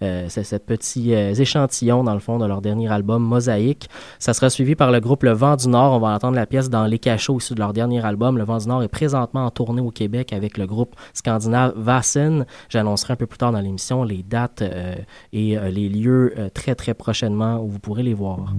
euh, 0.02 0.12
euh, 0.12 0.30
ce, 0.30 0.44
ce 0.44 0.56
petit 0.56 1.14
euh, 1.14 1.34
échantillon, 1.34 2.04
dans 2.04 2.14
le 2.14 2.20
fond, 2.20 2.38
de 2.38 2.46
leur 2.46 2.62
dernier 2.62 2.92
album, 2.92 3.24
Mosaïque. 3.24 3.90
Ça 4.20 4.34
sera 4.34 4.50
suivi 4.50 4.76
par 4.76 4.92
le 4.92 5.00
groupe 5.00 5.24
Le 5.24 5.32
Vent 5.32 5.56
du 5.56 5.68
Nord. 5.68 5.94
On 5.94 6.00
va 6.00 6.10
entendre 6.10 6.36
la 6.36 6.46
pièce 6.46 6.70
dans 6.70 6.86
Les 6.86 7.00
Cachots, 7.00 7.38
issus 7.38 7.56
de 7.56 7.60
leur 7.60 7.74
dernier 7.74 8.04
album. 8.04 8.38
Le 8.38 8.44
Vent 8.44 8.58
du 8.58 8.68
Nord 8.68 8.84
est 8.84 8.88
présentement 8.88 9.46
en 9.46 9.52
tournée 9.52 9.82
au 9.82 9.92
Québec 9.92 10.34
avec 10.34 10.58
le 10.58 10.66
groupe 10.66 10.96
scandinave 11.14 11.74
Vassen. 11.76 12.46
J'annoncerai 12.70 13.14
un 13.14 13.16
peu 13.16 13.28
plus 13.28 13.38
tard 13.38 13.52
dans 13.52 13.60
l'émission 13.60 14.04
les 14.04 14.24
dates 14.24 14.62
euh, 14.62 14.96
et 15.34 15.58
les 15.72 15.90
lieux 15.90 16.34
très 16.54 16.76
très 16.76 16.94
prochainement 16.94 17.62
où 17.62 17.68
vous 17.68 17.80
pourrez 17.80 18.04
les 18.04 18.14
voir. 18.14 18.54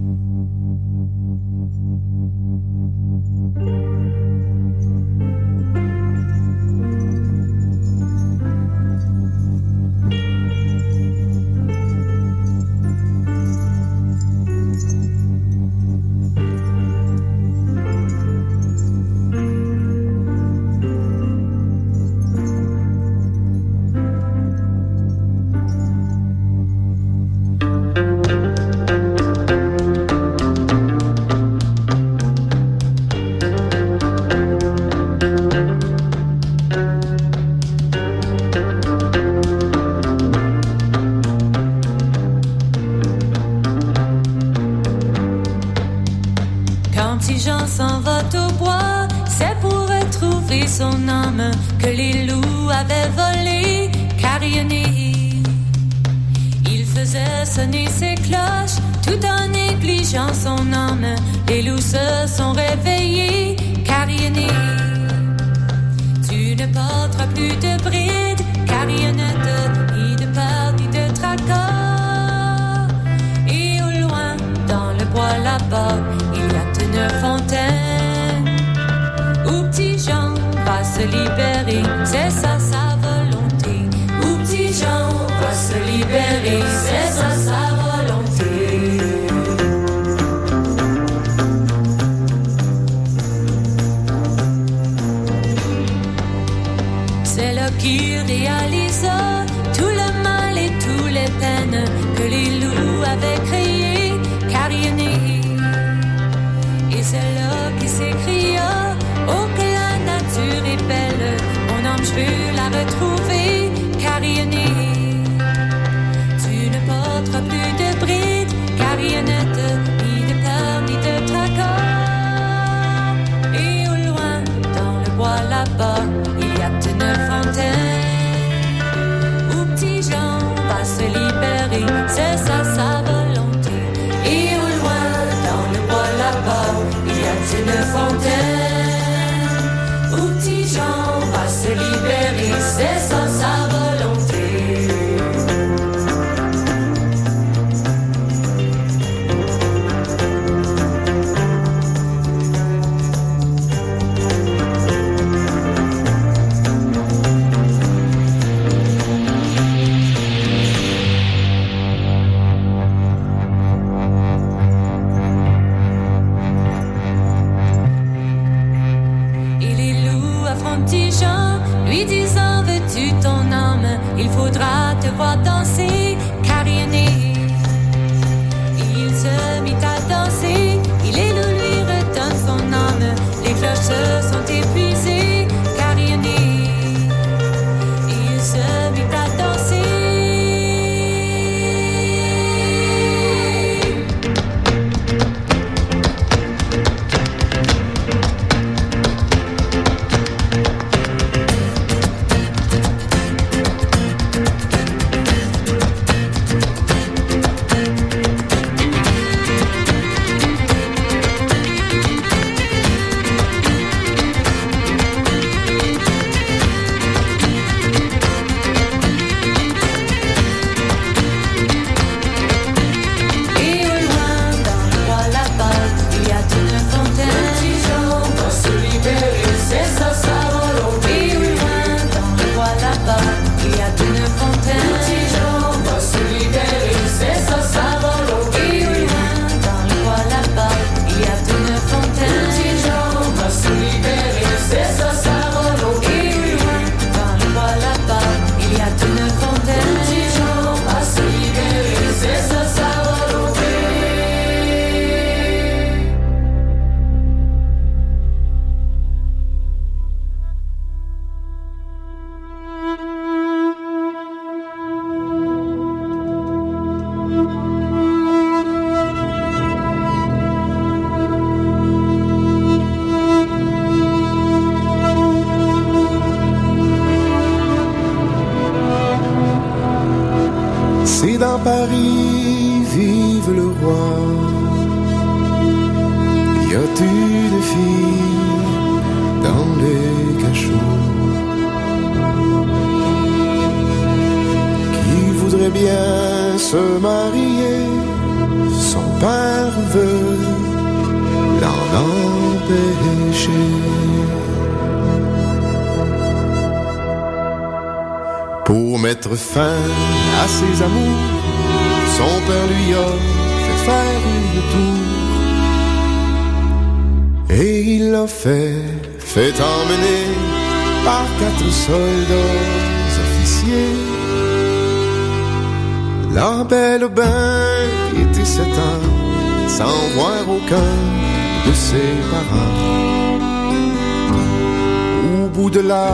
Au 335.35 335.47
bout 335.49 335.69
de 335.69 335.81
la 335.81 336.07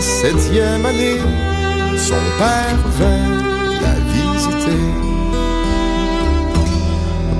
septième 0.00 0.84
année, 0.84 1.20
son 1.96 2.22
père 2.38 2.78
vint 2.98 3.40
la 3.80 3.94
visiter. 4.12 4.82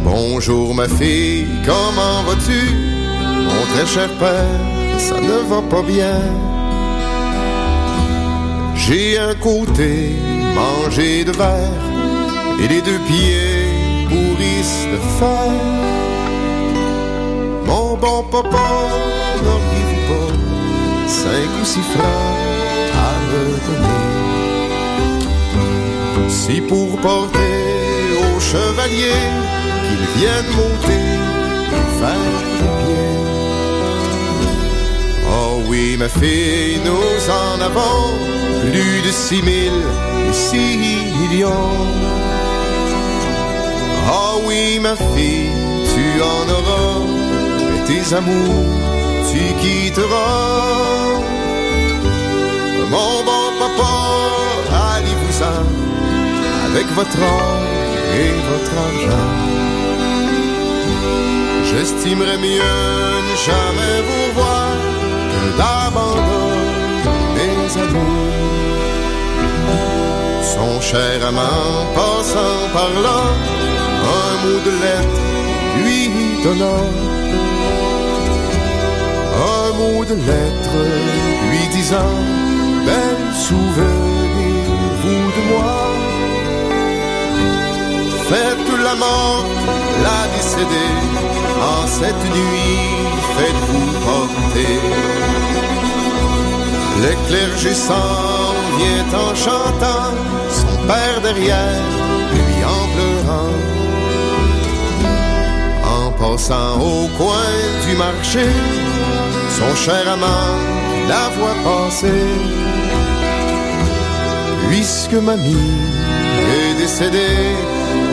Bonjour 0.04 0.74
ma 0.74 0.88
fille, 0.88 1.46
comment 1.64 2.22
vas-tu? 2.26 2.62
Mon 3.44 3.64
très 3.74 3.86
cher 3.86 4.08
père, 4.18 4.98
ça 4.98 5.20
ne 5.20 5.38
va 5.48 5.60
pas 5.62 5.82
bien. 5.82 6.20
J'ai 8.74 9.18
un 9.18 9.34
côté 9.34 10.16
mangé 10.54 11.24
de 11.24 11.32
verre 11.32 11.84
et 12.62 12.68
les 12.68 12.80
deux 12.82 13.00
pieds 13.06 14.06
pourrissent 14.08 14.86
de 14.92 14.98
fer 15.18 16.01
bon 18.02 18.22
papa, 18.24 18.68
n'auriez-vous 19.44 20.02
pas 20.10 20.32
cinq 21.06 21.50
ou 21.60 21.64
six 21.64 21.86
francs 21.94 22.34
à 23.08 23.12
me 23.28 23.42
donner? 23.66 24.02
Si 26.28 26.60
pour 26.60 26.90
porter 26.98 27.58
au 28.24 28.40
chevalier 28.40 29.20
qu'il 29.86 30.04
vienne 30.18 30.50
monter 30.60 31.06
et 31.78 31.88
faire. 32.00 32.40
Oh 35.34 35.54
oui, 35.68 35.84
ma 35.96 36.08
fille, 36.08 36.80
nous 36.84 37.20
en 37.42 37.60
avons 37.68 38.04
plus 38.62 38.98
de 39.06 39.12
six 39.12 39.42
mille 39.42 39.82
et 40.28 40.32
six 40.32 40.76
millions. 41.20 41.70
Oh 44.10 44.34
oui, 44.46 44.80
ma 44.80 44.96
fille, 44.96 45.52
tu 45.92 46.04
en 46.20 46.44
auras, 46.58 47.01
tes 47.92 48.14
amours, 48.14 48.78
tu 49.30 49.42
quitteras. 49.60 51.20
Mon 52.94 53.14
bon 53.28 53.46
papa, 53.62 53.94
allez-vous-en 54.94 55.60
avec 56.68 56.86
votre 56.98 57.20
or 57.38 57.60
et 58.20 58.32
votre 58.50 58.74
argent? 58.88 59.30
J'estimerais 61.68 62.40
mieux 62.48 63.12
ne 63.28 63.36
jamais 63.48 63.96
vous 64.08 64.28
voir 64.38 64.72
que 65.32 65.42
d'abandonner 65.58 67.50
mes 67.58 67.74
amours. 67.84 68.34
Son 70.54 70.72
cher 70.80 71.16
amant 71.30 71.86
passant 71.94 72.60
par 72.76 72.90
là, 73.06 73.20
un 74.20 74.32
mot 74.42 74.60
de 74.68 74.72
lettre 74.84 75.22
lui 75.78 76.00
donnant. 76.44 77.21
De 79.82 80.14
lettre 80.14 80.78
lui 81.50 81.66
disant, 81.76 82.14
belle 82.86 83.34
souvenez-vous 83.34 85.24
de 85.36 85.42
moi. 85.50 85.74
Faites 88.28 88.70
la 88.86 88.94
la 90.06 90.20
décédée, 90.36 90.94
en 91.74 91.86
cette 91.86 92.24
nuit, 92.36 92.78
faites-vous 93.36 93.90
porter. 94.06 94.78
Le 97.02 97.12
clergé 97.26 97.74
s'en 97.74 98.54
vient 98.78 99.10
en 99.18 99.34
chantant, 99.34 100.14
son 100.60 100.76
père 100.86 101.20
derrière, 101.22 101.82
lui 102.32 102.58
en 102.64 102.84
pleurant. 102.94 103.54
En 105.96 106.10
passant 106.12 106.74
au 106.80 107.08
coin 107.18 107.52
du 107.84 107.96
marché, 107.96 108.46
son 109.58 109.74
cher 109.76 110.04
amant 110.08 110.56
la 111.08 111.24
voit 111.36 111.58
passer. 111.64 112.24
Puisque 114.68 115.18
mamie 115.28 115.72
est 116.58 116.74
décédée, 116.82 117.56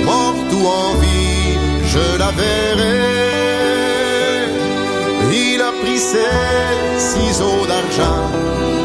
morte 0.03 0.51
ou 0.57 0.63
en 0.81 0.91
vie, 1.03 1.57
je 1.93 2.05
la 2.21 2.31
verrai. 2.39 3.19
Il 5.31 5.61
a 5.61 5.71
pris 5.81 5.99
ses 6.11 6.35
ciseaux 7.11 7.65
d'argent 7.71 8.23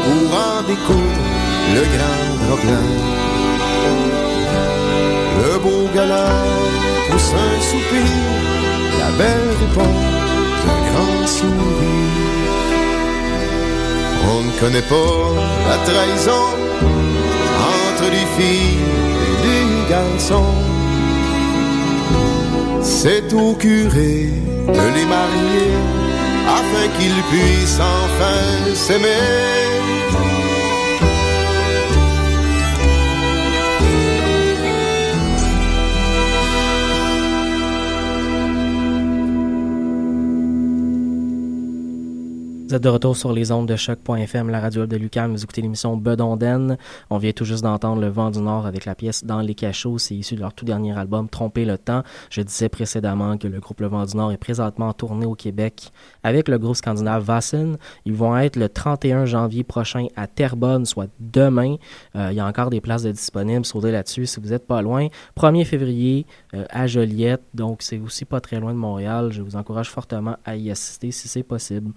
pour 0.05 0.27
en 0.47 0.61
découdre 0.69 1.25
le 1.75 1.83
grand 1.95 2.31
problème. 2.47 3.01
Le 5.41 5.59
beau 5.63 5.89
galant 5.93 6.43
pousse 7.09 7.33
un 7.47 7.55
soupir, 7.69 8.11
la 9.01 9.09
belle 9.19 9.51
répond 9.61 9.95
d'un 10.63 10.81
grand 10.89 11.27
sourire. 11.27 12.04
On 14.31 14.41
ne 14.43 14.51
connaît 14.59 14.81
pas 14.81 15.17
la 15.69 15.77
trahison 15.89 16.45
entre 17.73 18.05
les 18.11 18.27
filles 18.37 18.79
et 19.29 19.35
les 19.45 19.89
garçons. 19.89 20.55
C'est 22.81 23.33
au 23.33 23.53
curé 23.53 24.29
de 24.67 24.85
les 24.95 25.05
marier 25.05 25.71
afin 26.47 26.87
qu'ils 26.97 27.21
puissent 27.31 27.79
enfin 27.79 28.75
s'aimer. 28.75 29.74
Vous 42.67 42.73
êtes 42.73 42.81
de 42.81 42.89
retour 42.89 43.15
sur 43.15 43.31
les 43.31 43.51
ondes 43.51 43.67
de 43.67 43.75
choc.fm, 43.75 44.49
la 44.49 44.59
radio 44.59 44.87
de 44.87 44.97
Lucam. 44.97 45.31
Vous 45.31 45.43
écoutez 45.43 45.61
l'émission 45.61 45.97
Bedonden. 45.97 46.77
On 47.11 47.19
vient 47.19 47.31
tout 47.31 47.45
juste 47.45 47.61
d'entendre 47.61 48.01
Le 48.01 48.07
Vent 48.07 48.31
du 48.31 48.39
Nord 48.39 48.65
avec 48.65 48.85
la 48.85 48.95
pièce 48.95 49.23
Dans 49.23 49.41
les 49.41 49.53
cachots. 49.53 49.99
C'est 49.99 50.15
issu 50.15 50.33
de 50.33 50.39
leur 50.39 50.51
tout 50.51 50.65
dernier 50.65 50.97
album 50.97 51.29
Tromper 51.29 51.63
le 51.63 51.77
temps. 51.77 52.01
Je 52.31 52.41
disais 52.41 52.67
précédemment 52.67 53.37
que 53.37 53.47
le 53.47 53.59
groupe 53.59 53.81
Le 53.81 53.87
Vent 53.87 54.03
du 54.05 54.17
Nord 54.17 54.31
est 54.31 54.37
présentement 54.37 54.87
en 54.87 54.93
tournée 54.93 55.27
au 55.27 55.35
Québec 55.35 55.91
avec 56.23 56.47
le 56.47 56.57
groupe 56.57 56.75
scandinave 56.75 57.23
Vassen. 57.23 57.77
Ils 58.05 58.15
vont 58.15 58.35
être 58.35 58.55
le 58.55 58.67
31 58.67 59.25
janvier 59.25 59.63
prochain 59.63 60.07
à 60.15 60.25
Terrebonne, 60.25 60.85
soit 60.85 61.09
demain. 61.19 61.75
Euh, 62.15 62.29
il 62.31 62.37
y 62.37 62.39
a 62.39 62.47
encore 62.47 62.71
des 62.71 62.81
places 62.81 63.05
disponibles. 63.05 63.63
Sautez 63.63 63.91
là-dessus 63.91 64.25
si 64.25 64.39
vous 64.39 64.49
n'êtes 64.49 64.65
pas 64.65 64.81
loin. 64.81 65.09
1er 65.37 65.65
février 65.65 66.25
euh, 66.55 66.65
à 66.71 66.87
Joliette. 66.87 67.43
Donc 67.53 67.83
c'est 67.83 67.99
aussi 67.99 68.25
pas 68.25 68.41
très 68.41 68.59
loin 68.59 68.73
de 68.73 68.79
Montréal. 68.79 69.31
Je 69.31 69.43
vous 69.43 69.55
encourage 69.55 69.91
fortement 69.91 70.37
à 70.43 70.55
y 70.55 70.71
assister 70.71 71.11
si 71.11 71.27
c'est 71.27 71.43
possible. 71.43 71.91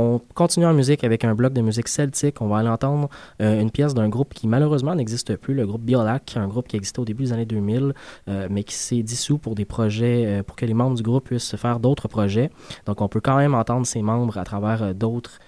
On 0.00 0.20
continue 0.34 0.66
en 0.66 0.72
musique 0.72 1.04
avec 1.04 1.24
un 1.24 1.34
bloc 1.34 1.52
de 1.52 1.60
musique 1.60 1.88
celtique. 1.88 2.40
On 2.40 2.48
va 2.48 2.58
aller 2.58 2.68
entendre 2.68 3.08
euh, 3.40 3.60
une 3.60 3.70
pièce 3.70 3.94
d'un 3.94 4.08
groupe 4.08 4.34
qui 4.34 4.48
malheureusement 4.48 4.94
n'existe 4.94 5.36
plus, 5.36 5.54
le 5.54 5.66
groupe 5.66 5.82
Biolac, 5.82 6.36
un 6.36 6.48
groupe 6.48 6.68
qui 6.68 6.76
existait 6.76 7.00
au 7.00 7.04
début 7.04 7.24
des 7.24 7.32
années 7.32 7.46
2000, 7.46 7.92
euh, 8.28 8.48
mais 8.50 8.64
qui 8.64 8.74
s'est 8.74 9.02
dissous 9.02 9.38
pour 9.38 9.54
des 9.54 9.64
projets, 9.64 10.24
euh, 10.26 10.42
pour 10.42 10.56
que 10.56 10.64
les 10.64 10.74
membres 10.74 10.96
du 10.96 11.02
groupe 11.02 11.26
puissent 11.26 11.56
faire 11.56 11.80
d'autres 11.80 12.08
projets. 12.08 12.50
Donc 12.86 13.00
on 13.00 13.08
peut 13.08 13.20
quand 13.20 13.36
même 13.36 13.54
entendre 13.54 13.86
ses 13.86 14.02
membres 14.02 14.38
à 14.38 14.44
travers 14.44 14.94
d'autres 14.94 15.38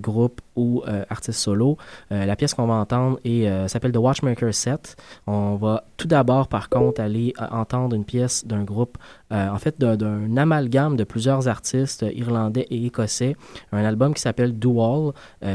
groupes 0.00 0.40
ou 0.56 0.82
artistes 1.08 1.38
solo. 1.38 1.76
la 2.10 2.34
pièce 2.34 2.52
qu'on 2.52 2.66
va 2.66 2.74
entendre 2.74 3.20
s'appelle 3.68 3.92
The 3.92 3.98
Watchmaker 3.98 4.52
Set. 4.52 4.96
On 5.28 5.54
va 5.54 5.84
tout 5.96 6.08
d'abord, 6.08 6.48
par 6.48 6.68
contre, 6.68 7.00
aller 7.00 7.32
entendre 7.52 7.94
une 7.94 8.04
pièce 8.04 8.44
d'un 8.44 8.64
groupe, 8.64 8.98
en 9.30 9.58
fait, 9.58 9.78
d'un 9.78 10.36
amalgame 10.36 10.96
de 10.96 11.04
plusieurs 11.04 11.48
artistes 11.48 12.04
irlandais 12.14 12.66
et 12.70 12.86
écossais. 12.86 13.36
Un 13.72 13.84
album 13.84 14.14
qui 14.14 14.22
s'appelle 14.22 14.58
Dual, 14.58 15.12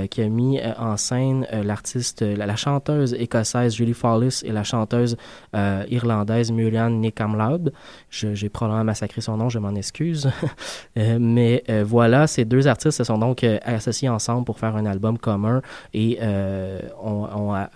qui 0.10 0.22
a 0.22 0.30
mis 0.30 0.60
en 0.78 0.98
scène 0.98 1.48
l'artiste, 1.52 2.22
la, 2.22 2.56
chanteuse 2.56 3.14
écossaise 3.14 3.76
Julie 3.76 3.94
Follis 3.94 4.42
et 4.44 4.52
la 4.52 4.64
chanteuse 4.64 5.18
irlandaise 5.90 6.52
Murian 6.52 6.90
Nikamlaud. 6.90 7.72
J'ai 8.10 8.50
probablement 8.50 8.84
massacré 8.84 9.22
son 9.22 9.38
nom, 9.38 9.50
je 9.50 9.60
m'en 9.60 9.76
excuse. 9.76 10.30
mais 10.96 11.64
voilà, 11.84 12.28
ces 12.28 12.46
deux 12.46 12.68
artistes 12.68 12.98
se 12.98 13.04
sont 13.04 13.18
donc 13.18 13.44
associés 13.66 14.10
ensemble 14.10 14.46
pour 14.46 14.60
faire 14.60 14.76
un 14.76 14.86
album 14.86 15.18
commun 15.18 15.62
et 15.94 16.20
euh, 16.22 16.80
on, 17.02 17.28
on, 17.36 17.54
a 17.54 17.70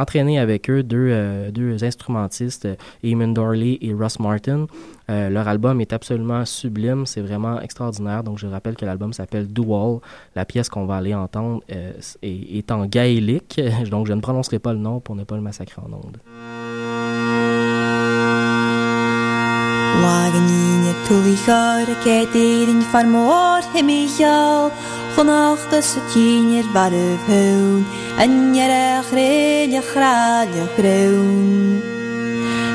entraîné 0.00 0.38
avec 0.38 0.70
eux 0.70 0.82
deux, 0.82 1.08
euh, 1.10 1.50
deux 1.50 1.84
instrumentistes, 1.84 2.68
Eamon 3.04 3.28
Dorley 3.28 3.78
et 3.80 3.92
Russ 3.92 4.18
Martin. 4.18 4.66
Euh, 5.10 5.28
leur 5.28 5.48
album 5.48 5.80
est 5.80 5.92
absolument 5.92 6.44
sublime, 6.44 7.04
c'est 7.04 7.20
vraiment 7.20 7.60
extraordinaire. 7.60 8.22
Donc 8.22 8.38
je 8.38 8.46
rappelle 8.46 8.76
que 8.76 8.84
l'album 8.84 9.12
s'appelle 9.12 9.48
Dual. 9.48 9.98
La 10.36 10.44
pièce 10.44 10.68
qu'on 10.68 10.86
va 10.86 10.96
aller 10.96 11.14
entendre 11.14 11.62
est, 11.68 12.16
est, 12.22 12.70
en 12.70 12.86
gaélique, 12.86 13.60
donc 13.90 14.06
je 14.06 14.12
ne 14.12 14.20
prononcerai 14.20 14.60
pas 14.60 14.72
le 14.72 14.78
nom 14.78 15.00
pour 15.00 15.16
ne 15.16 15.24
pas 15.24 15.34
le 15.34 15.42
massacrer 15.42 15.82
en 15.82 15.92
ondes. 15.92 16.18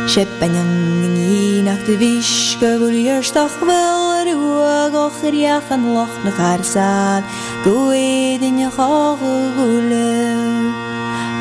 Shepenyan 0.07 1.13
ni 1.15 1.61
nach 1.61 1.83
de 1.85 1.97
viske 1.97 2.77
voor 2.79 2.91
je 2.91 3.17
stach 3.21 3.59
wel 3.59 4.23
ruag 4.25 4.93
och 4.93 5.21
riach 5.31 5.71
an 5.71 5.93
loch 5.93 6.23
na 6.23 6.31
garsad 6.31 7.23
goe 7.63 8.37
din 8.39 8.59
je 8.59 8.69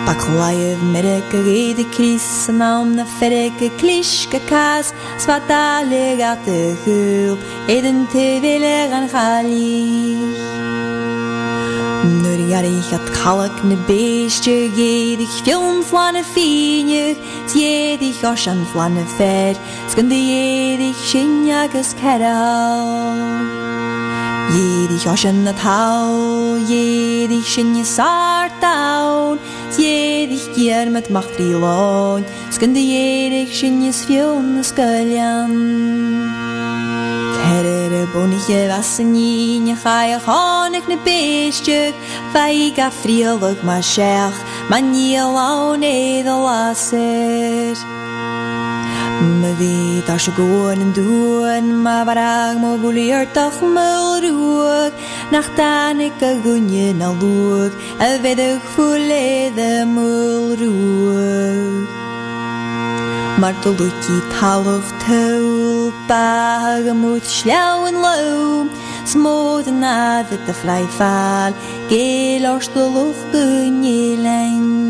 pak 0.06 0.16
Paklaev 0.16 0.78
merke 0.92 1.38
gede 1.44 1.84
kris 1.94 2.48
na 2.48 2.80
om 2.80 2.94
na 2.96 3.04
ferke 3.04 3.68
kliske 3.80 4.40
kas 4.48 4.92
svatale 5.18 6.16
gatte 6.16 6.76
hulp 6.84 7.38
eden 7.66 8.06
te 8.12 8.38
willen 8.40 8.88
gaan 8.90 9.08
galich 9.08 10.63
Nuarig 12.04 12.90
het 12.90 13.10
kalk 13.10 13.62
na 13.62 13.76
beestje 13.86 14.68
Jedig 14.76 15.32
filmflanne 15.44 16.24
fiineg 16.24 17.16
Tjedig 17.48 18.20
os 18.24 18.46
an 18.46 18.66
flanne 18.72 19.04
ver 19.16 19.56
Skun 19.88 20.08
de 20.08 20.18
jedig 20.20 20.96
sin 20.96 21.48
agus 21.50 21.94
ke 21.94 22.18
Jedig 24.52 25.06
os 25.12 25.24
an 25.24 25.42
na 25.42 25.52
ta 25.52 26.04
Jedig 26.68 27.46
sinnje 27.46 27.84
saarta 27.84 29.38
Jedig 29.78 30.52
kier 30.54 30.90
met 30.90 31.08
macht 31.08 31.38
riloin 31.38 32.24
Skun 32.50 32.72
de 32.72 32.80
jedig 32.80 33.50
sinjes 33.54 34.04
filmne 34.04 34.62
skuljan. 34.62 36.43
Herere 37.44 38.00
er 38.00 38.08
bonnetje 38.12 38.68
was 38.68 38.98
een 38.98 39.14
jinje, 39.14 39.74
ga 39.74 40.02
je 40.02 40.18
gewoon 40.18 40.74
ik 40.74 40.86
ne 40.86 40.96
beestje. 41.04 41.92
Vijga 42.32 42.92
vriendelijk 42.92 43.62
maar 43.62 43.82
sjech, 43.82 44.42
maar 44.68 44.82
niet 44.82 45.18
lauw 45.18 45.74
nederlasser. 45.74 47.76
Me 49.40 49.54
weet 49.58 50.08
als 50.08 50.24
je 50.24 50.30
gewoon 50.30 50.80
en 50.80 50.92
doen, 50.92 51.82
maar 51.82 52.04
waar 52.04 52.52
ik 52.52 52.60
me 52.60 52.78
ik 55.98 56.12
een 56.18 56.42
goenje 56.42 56.94
naar 56.94 57.14
loek, 57.20 57.72
en 57.98 58.22
weet 58.22 58.38
ik 58.38 58.60
voel. 58.74 58.94
Maar 63.40 63.54
de 63.62 63.68
lukiet 63.68 64.34
half 64.40 64.92
touw, 65.06 65.92
pagen 66.06 66.96
moet 66.96 67.26
schlauw 67.26 67.86
en 67.86 68.00
lauw. 68.00 68.66
Smoot 69.04 69.66
en 69.66 69.84
avond 69.84 70.46
de 70.46 70.54
vrijvaal, 70.54 71.52
geel 71.88 72.46
als 72.46 72.72
de 72.72 72.90
lucht 72.94 73.30
kunjelen. 73.30 74.82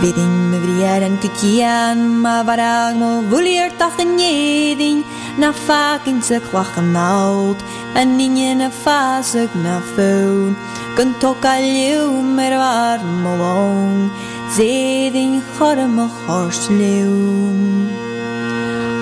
Bidding 0.00 0.50
me 0.50 1.62
en 1.62 2.20
maar 2.20 2.44
waarag 2.44 2.94
me 2.94 3.28
woelier 3.28 3.70
toch 3.76 3.98
een 3.98 4.18
jeding. 4.18 5.04
Na 5.36 5.52
vaak 5.52 6.04
in 6.04 6.22
ze 6.22 6.40
kwachen 6.48 6.96
oud, 6.96 7.62
en 7.94 8.20
in 8.20 8.60
een 8.60 8.72
fase 8.72 9.48
na 9.62 9.80
vuil. 9.94 10.54
Kunt 10.94 11.24
ook 11.24 11.44
al 11.44 11.62
jou 11.62 12.22
meer 12.22 12.56
warm 12.56 14.10
Zéad 14.54 15.16
on 15.16 15.42
chormach 15.58 16.16
hors 16.28 16.68
leúm. 16.70 17.90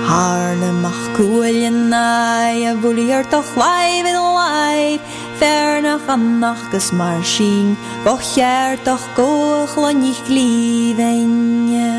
Harnamach 0.08 1.04
cúilin 1.16 1.90
na 1.90 2.48
a 2.70 2.72
bhúlíar 2.80 3.24
to 3.30 3.40
chhlaib 3.50 4.06
in 4.10 4.18
leib, 4.38 5.00
Fernach 5.38 6.08
annach 6.14 6.64
gus 6.72 6.92
mar 6.92 7.22
sin, 7.22 7.76
bo 8.04 8.16
cheartach 8.16 9.06
goch 9.16 9.76
le 9.76 9.92
nich 9.92 10.22
glíhaine. 10.28 11.90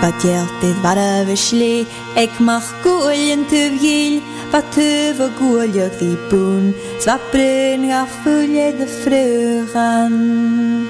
Ba 0.00 0.10
dealtid 0.20 0.76
war 0.82 0.98
a 0.98 1.24
bhislé, 1.28 1.86
ag 2.22 2.32
mach 2.40 2.68
gúilin 2.82 3.42
tuh 3.50 3.70
gíl, 3.82 4.14
Ba 4.52 4.60
tuh 4.74 5.16
a 5.26 5.28
gúileach 5.38 5.96
dí 6.00 6.12
bún, 6.28 6.74
Sva 7.02 7.16
brun 7.30 7.90
a 8.00 8.02
fúle 8.04 8.66
de 8.78 8.86
frugan 9.00 10.81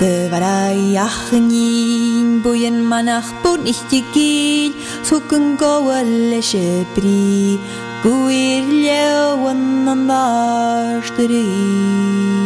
bevarai 0.00 0.96
achnin 0.96 2.40
buyen 2.42 2.80
manach 2.90 3.28
bun 3.44 3.60
ich 3.72 3.82
gegin 3.92 4.72
sukun 5.08 5.44
goale 5.60 6.40
shepri 6.50 7.60
guir 8.02 8.64
leo 8.84 9.36
wannan 9.44 10.08
dashtri. 10.08 11.44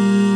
Thank 0.05 0.34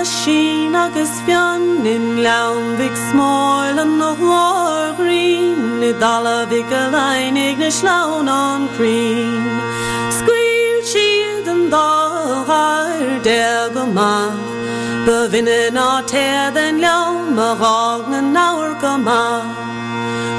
agus 0.00 1.10
fian 1.26 1.84
in 1.84 2.22
leanmhic 2.24 2.96
smáil 3.10 3.78
an 3.84 3.98
nach 3.98 4.20
lághrín 4.30 5.82
i 5.82 5.92
dala 6.02 6.46
bhí 6.50 6.60
go 6.70 6.82
leinig 6.94 7.58
na 7.58 7.70
slán 7.78 8.28
anrín. 8.28 9.42
Scuil 10.16 10.78
siad 10.90 11.48
an 11.48 11.62
dáhair 11.74 13.22
de 13.26 13.70
go 13.74 13.86
má 13.86 14.30
Ba 15.06 15.18
vinne 15.32 15.70
ná 15.78 15.88
tead 16.06 16.56
an 16.56 16.78
leam 16.84 17.38
aá 17.48 17.98
na 18.10 18.20
náir 18.36 18.72
go 18.82 18.94
má. 19.06 19.24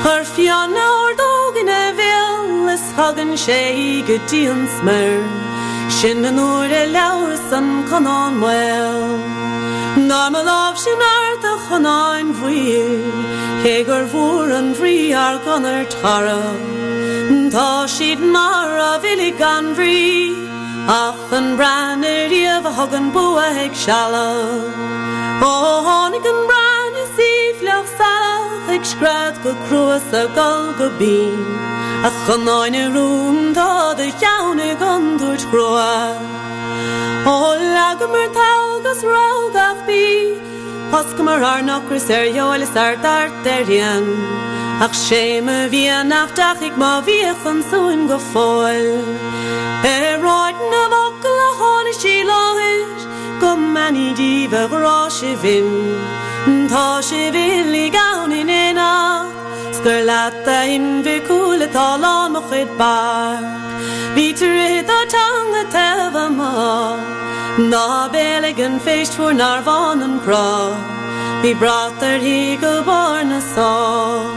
Chir 0.04 0.24
fian 0.34 0.70
náir 0.78 1.12
dógin 1.22 1.70
a 1.82 1.84
bhéal 2.00 2.74
is 2.76 2.86
hagan 2.96 3.32
sé 3.44 3.62
go 4.08 4.18
díon 4.30 4.62
smir. 4.76 5.20
Sin 6.00 6.24
an 6.24 6.38
úair 6.40 6.72
e 6.82 6.84
leir 6.96 7.32
san 7.50 7.68
chanáin 7.90 8.36
well. 8.44 9.02
Ná 10.10 10.22
me 10.34 10.42
láh 10.50 10.78
sin 10.84 11.02
airt 11.16 11.44
a 11.52 11.54
chanáin 11.66 12.30
bhuiir, 12.38 13.04
Cé 13.64 13.84
gur 13.88 14.06
bhór 14.14 14.50
an 14.60 14.68
bhrí 14.78 15.14
ar 15.24 15.36
ganar 15.46 15.84
tara. 15.96 16.42
Tá 17.54 17.70
siad 17.96 18.22
mar 18.36 18.72
a 18.90 18.94
bhili 19.04 19.32
gan 19.42 19.76
bhrí, 19.76 20.00
ach 21.04 21.34
an 21.38 21.58
breaniriamh 21.58 22.70
a 22.70 22.72
thugan 22.78 23.12
bu 23.14 23.26
ag 23.48 23.74
seala. 23.84 24.30
ó 25.42 25.54
tháinig 25.88 26.26
an 26.32 26.40
brein 26.48 26.60
is 26.60 26.60
síh 26.60 26.60
leach 26.60 26.69
ik 28.78 28.84
schrat 28.84 29.36
go 29.44 29.52
kroas 29.68 30.14
a 30.14 30.24
gal 30.36 30.74
go 30.78 30.88
bin. 30.98 31.46
A 32.08 32.10
khnoine 32.26 32.84
rum 32.96 33.54
da 33.54 33.94
de 33.94 34.08
jaune 34.22 34.76
gond 34.80 35.20
durch 35.20 35.46
kroa 35.50 36.16
o 37.26 37.56
tau 38.34 38.82
gas 38.84 39.02
rau 39.04 39.40
gaf 39.54 39.78
Pas 40.92 41.06
kommer 41.18 41.40
har 41.40 41.62
nokre 41.62 42.00
ser 42.00 42.26
jo 42.36 42.52
eller 42.54 42.66
startar 42.66 43.30
der 43.44 43.70
igjen 43.70 44.08
Ach 44.82 44.94
schäme 44.94 45.72
wie 45.72 45.90
ein 45.90 46.08
Nachtach 46.08 46.62
ich 46.62 46.76
mal 46.78 47.06
wie 47.06 47.32
von 47.44 47.64
so 47.72 47.88
ein 47.88 48.08
gefoll 48.08 49.04
Er 49.84 50.18
rot 50.26 50.58
na 50.74 50.84
vokla 50.94 51.50
hone 51.60 51.94
schilohisch 52.02 53.06
Kom 53.42 53.74
man 53.74 53.96
i 53.96 54.14
die 54.14 54.48
verrosche 54.50 55.34
vin 55.44 55.70
Ta 56.70 57.02
sche 57.02 57.34
will 57.34 57.76
i 57.86 57.90
gaun 57.90 58.32
in 58.32 58.50
en 58.50 58.76
nacht 58.76 59.39
Scarlatain 59.80 61.04
vikul 61.06 61.62
et 61.62 61.74
all 61.74 62.04
on 62.04 62.34
mochid 62.34 62.72
bar 62.78 63.40
Vitri 64.14 64.82
the 64.90 65.00
tongue 65.14 65.56
at 65.62 65.76
Evama 65.82 67.00
Na 67.72 68.10
beligan 68.14 68.76
feist 68.86 69.16
for 69.16 69.32
narvan 69.32 70.04
and 70.08 70.20
Pro 70.26 70.76
Vi 71.42 71.54
brother 71.54 72.18
he 72.18 72.58
go 72.58 72.84
born 72.84 73.32
a 73.32 73.40
song 73.40 74.36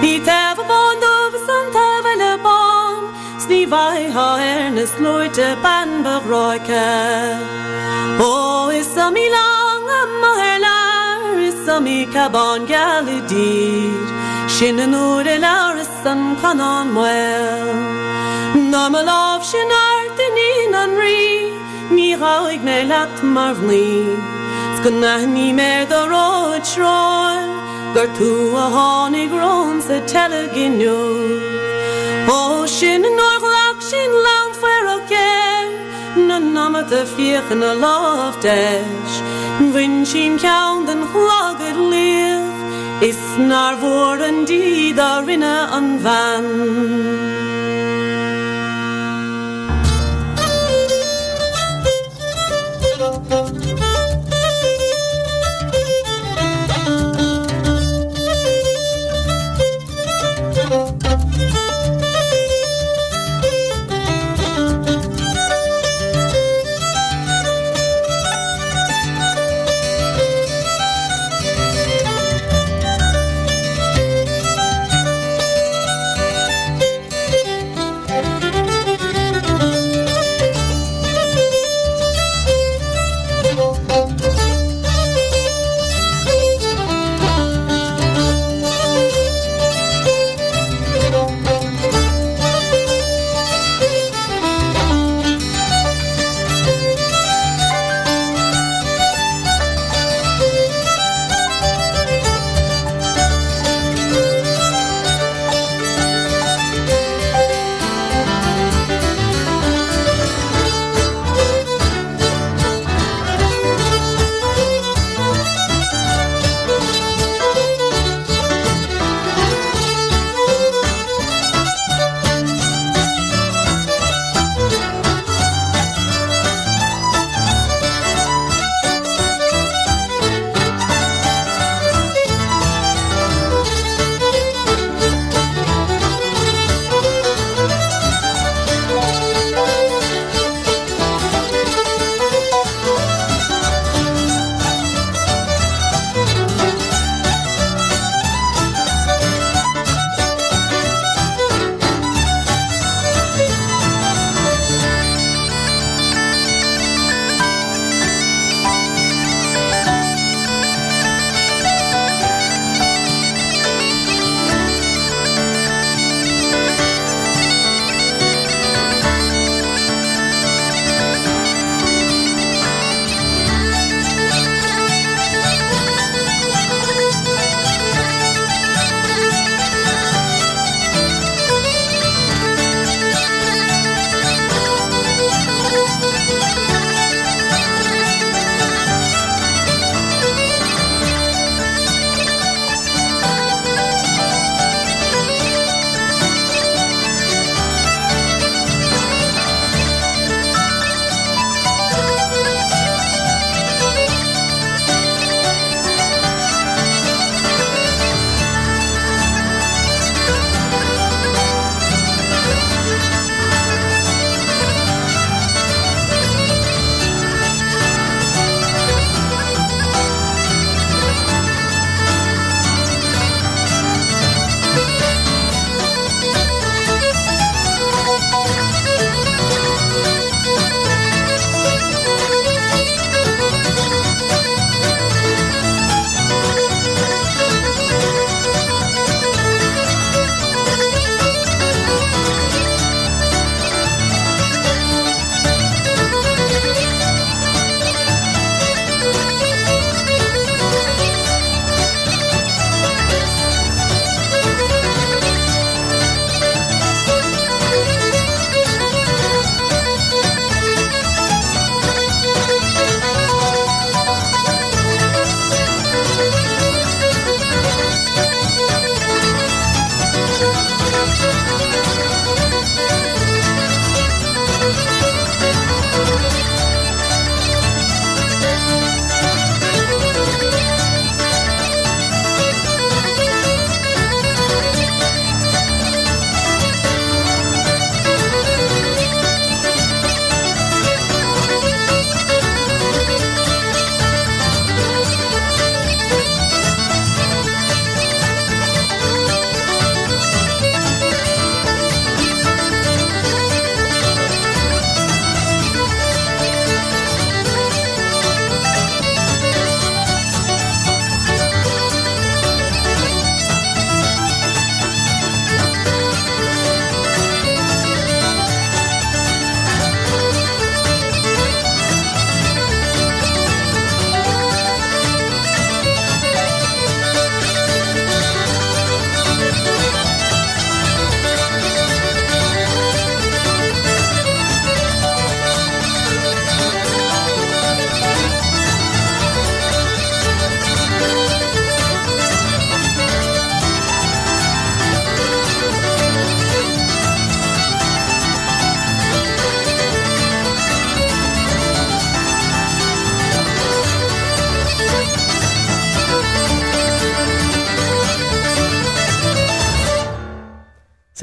Vi 0.00 0.14
teva 0.28 0.64
bond 0.70 1.04
of 1.10 1.36
some 1.48 1.68
teva 1.76 2.14
le 2.22 2.32
bon 2.46 3.12
Sni 3.44 3.60
vai 3.74 4.08
ha 4.16 4.28
ernest 4.54 4.96
loite 5.04 5.50
ban 5.66 6.02
begroike 6.02 6.88
O 8.30 8.70
is 8.70 8.96
a 8.96 9.10
milang 9.18 9.86
a 10.00 10.02
maherlar 10.24 11.46
Is 11.50 11.68
a 11.68 11.78
mi 11.78 12.06
kabon 12.06 12.66
galidid? 12.66 14.21
Sin 14.56 14.78
oer 14.94 15.26
en 15.34 15.44
aris 15.44 16.04
an 16.04 16.36
canon 16.40 16.94
well 16.94 17.72
Na 18.70 18.82
me 18.92 19.00
laf 19.02 19.42
sin 19.50 19.70
art 19.76 20.18
in 20.26 20.36
een 20.50 20.74
an 20.82 20.92
ri 21.00 21.24
Ni 21.96 22.08
ra 22.20 22.34
ik 22.54 22.62
me 22.62 22.84
laat 22.92 23.22
mar 23.22 23.54
vni 23.54 23.88
Skun 24.76 25.00
na 25.00 25.14
ni 25.36 25.52
mer 25.52 25.86
de 25.92 26.02
rood 26.12 26.64
a 28.64 28.66
honig 28.76 29.32
rons 29.42 29.86
a 29.96 29.98
telegin 30.12 30.76
shin 30.80 31.00
O 32.38 32.66
sin 32.66 33.04
an 33.10 33.20
oer 33.28 33.38
glak 33.44 33.78
sin 33.90 34.12
lang 34.26 34.50
fer 34.60 34.82
Na 36.28 36.38
namme 36.38 36.82
te 36.90 37.02
fiech 37.14 37.50
an 37.54 37.62
a 37.70 37.72
laf 37.84 38.34
desh 38.42 39.16
Vin 39.74 40.04
sin 40.04 40.38
kaun 40.38 40.84
den 40.86 41.02
chlag 41.12 41.58
het 41.64 41.78
is 43.02 43.16
naar 43.38 43.78
woorden 43.78 44.44
die 44.44 44.94
daarin 44.94 45.42
aan 45.44 46.00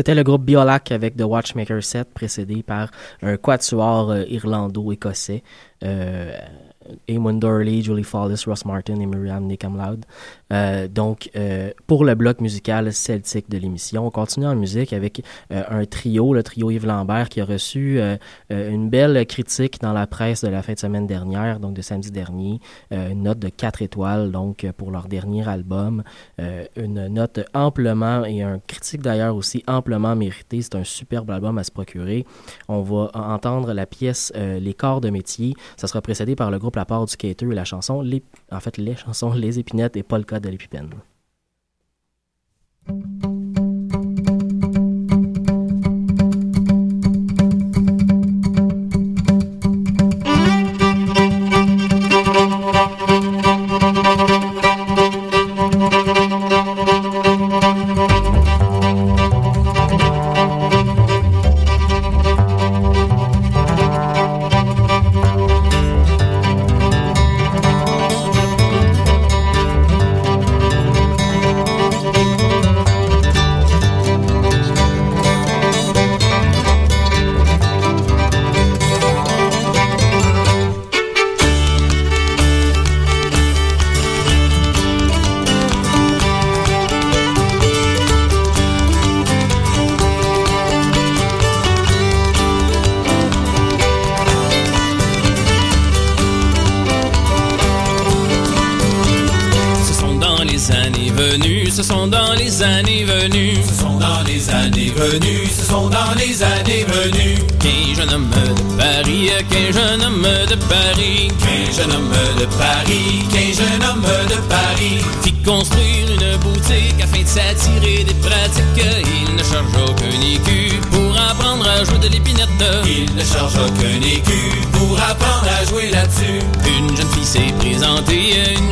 C'était 0.09 0.17
le 0.17 0.23
groupe 0.23 0.43
Biolac 0.43 0.91
avec 0.91 1.15
The 1.17 1.21
Watchmaker 1.21 1.83
7, 1.83 2.15
précédé 2.15 2.63
par 2.63 2.89
un 3.21 3.37
quatuor 3.37 4.09
euh, 4.09 4.23
irlando-écossais. 4.27 5.43
Euh, 5.83 6.31
Eamon 7.07 7.33
Dorley, 7.33 7.83
Julie 7.83 8.03
Follis, 8.03 8.43
Ross 8.47 8.65
Martin 8.65 8.99
et 8.99 9.05
Miriam 9.05 9.45
Nickamloud. 9.45 10.03
Euh, 10.51 10.87
donc, 10.87 11.29
euh, 11.35 11.71
pour 11.87 12.03
le 12.05 12.15
bloc 12.15 12.41
musical 12.41 12.91
celtique 12.93 13.49
de 13.49 13.57
l'émission, 13.57 14.07
on 14.07 14.11
continue 14.11 14.47
en 14.47 14.55
musique 14.55 14.93
avec 14.93 15.23
euh, 15.51 15.63
un 15.69 15.85
trio, 15.85 16.33
le 16.33 16.43
trio 16.43 16.71
Yves 16.71 16.85
Lambert, 16.85 17.29
qui 17.29 17.41
a 17.41 17.45
reçu 17.45 17.99
une 18.49 18.89
belle 18.89 19.25
critique 19.25 19.79
dans 19.81 19.93
la 19.93 20.07
presse 20.07 20.43
de 20.43 20.49
la 20.49 20.61
fin 20.63 20.73
de 20.73 20.79
semaine 20.79 21.07
dernière, 21.07 21.59
donc 21.59 21.73
de 21.75 21.81
samedi 21.81 22.11
dernier, 22.11 22.59
une 22.91 23.23
note 23.23 23.39
de 23.39 23.49
4 23.49 23.81
étoiles, 23.81 24.31
donc 24.31 24.65
pour 24.77 24.91
leur 24.91 25.07
dernier 25.07 25.47
album, 25.47 26.03
une 26.75 27.07
note 27.07 27.39
amplement, 27.53 28.25
et 28.25 28.41
un 28.41 28.59
critique 28.59 29.01
d'ailleurs 29.01 29.35
aussi 29.35 29.63
amplement 29.67 30.15
mérité. 30.15 30.61
C'est 30.61 30.75
un 30.75 30.83
superbe 30.83 31.29
album 31.31 31.57
à 31.57 31.63
se 31.63 31.71
procurer. 31.71 32.25
On 32.67 32.81
va 32.81 33.09
en- 33.13 33.33
entendre 33.33 33.73
la 33.73 33.85
pièce 33.85 34.31
Les 34.35 34.73
corps 34.73 35.01
de 35.01 35.09
métier. 35.09 35.53
Ça 35.77 35.87
sera 35.87 36.01
précédé 36.01 36.35
par 36.35 36.51
le 36.51 36.59
groupe 36.59 36.75
La 36.75 36.85
part 36.85 37.05
du 37.05 37.11
Skater 37.11 37.45
et 37.51 37.55
la 37.55 37.65
chanson, 37.65 38.01
les, 38.01 38.23
en 38.51 38.59
fait, 38.59 38.77
les 38.77 38.95
chansons 38.95 39.31
Les 39.33 39.59
épinettes 39.59 39.97
et 39.97 40.03
cas 40.03 40.38
de 40.39 40.49
l'épipène. 40.49 40.89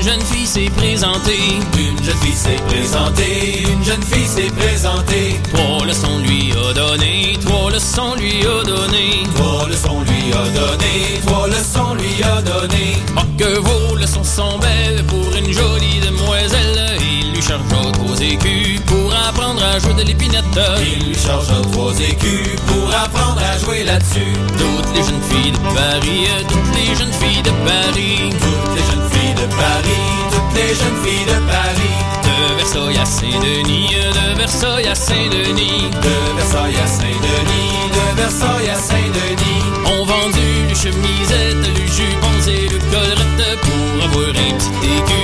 Jeune 0.07 0.21
fille 0.21 0.47
s'est 0.47 0.71
présentée, 0.77 1.59
une 1.77 2.01
jeune 2.01 2.17
fille 2.17 2.33
s'est 2.33 2.61
présentée, 2.67 3.63
une 3.69 3.83
jeune 3.83 4.01
fille 4.01 4.25
s'est 4.25 4.51
présentée. 4.57 5.37
Trois 5.53 5.85
leçons 5.85 6.19
lui 6.19 6.53
a 6.53 6.73
donné, 6.73 7.37
trois 7.45 7.69
leçons 7.69 8.15
lui 8.15 8.39
a 8.39 8.63
donné, 8.63 9.23
trois 9.35 9.67
leçons 9.67 10.01
lui 10.03 10.31
a 10.31 10.45
donné, 10.55 11.19
trois 11.25 11.47
leçons 11.47 11.93
lui 11.95 12.23
a 12.23 12.41
donné. 12.41 12.97
Oh 13.17 13.21
que 13.37 13.59
vos 13.59 13.95
leçons 13.95 14.23
sont 14.23 14.57
belles 14.59 15.03
pour 15.07 15.27
une 15.35 15.51
jolie 15.51 15.99
demoiselle. 15.99 16.97
Il 17.01 17.33
lui 17.33 17.41
charge 17.41 17.63
trois 17.91 18.21
écus 18.21 18.79
pour 18.85 19.13
apprendre 19.13 19.61
à 19.61 19.77
jouer 19.79 19.93
de 19.93 20.03
l'épinette. 20.03 20.45
Il 20.79 21.07
lui 21.07 21.15
charge 21.15 21.47
trois 21.73 21.93
écus 21.99 22.55
pour 22.65 22.89
apprendre 22.95 23.41
à 23.43 23.57
jouer 23.57 23.83
là-dessus. 23.83 24.33
Toutes 24.57 24.95
les 24.95 25.03
jeunes 25.03 25.23
filles 25.29 25.51
de 25.51 25.57
Paris, 25.57 26.27
toutes 26.47 26.75
les 26.75 26.95
jeunes 26.95 27.13
filles 27.13 27.43
de 27.43 27.51
Paris, 27.67 28.29
toutes 28.39 28.75
les 28.75 28.83
jeunes 28.89 29.01
filles 29.01 29.06
de 29.41 29.45
Paris, 29.55 30.07
toutes 30.31 30.53
les 30.55 30.73
jeunes 30.73 30.99
filles 31.03 31.25
de 31.25 31.39
Paris. 31.51 31.97
De 32.27 32.55
Versailles 32.57 32.97
à 32.97 33.05
Saint-Denis, 33.05 33.89
de 33.93 34.37
Versailles 34.37 34.87
à 34.87 34.95
Saint-Denis, 34.95 35.89
de 35.91 36.15
Versailles 36.37 36.79
à 36.83 36.87
Saint-Denis, 36.87 37.77
de 37.97 38.21
Versailles 38.21 38.69
à 38.69 38.75
Saint-Denis. 38.75 39.63
Ont 39.85 40.05
vendu 40.05 40.49
les 40.67 40.75
chemisettes, 40.75 41.63
les 41.75 41.87
jupons 41.87 42.41
et 42.47 42.67
le 42.67 42.79
collerette 42.91 43.59
pour 43.61 44.03
avoir 44.05 44.29
un 44.29 44.53
petit 44.57 44.75
écu, 44.97 45.16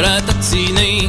la 0.00 0.08
ratatinée. 0.08 1.08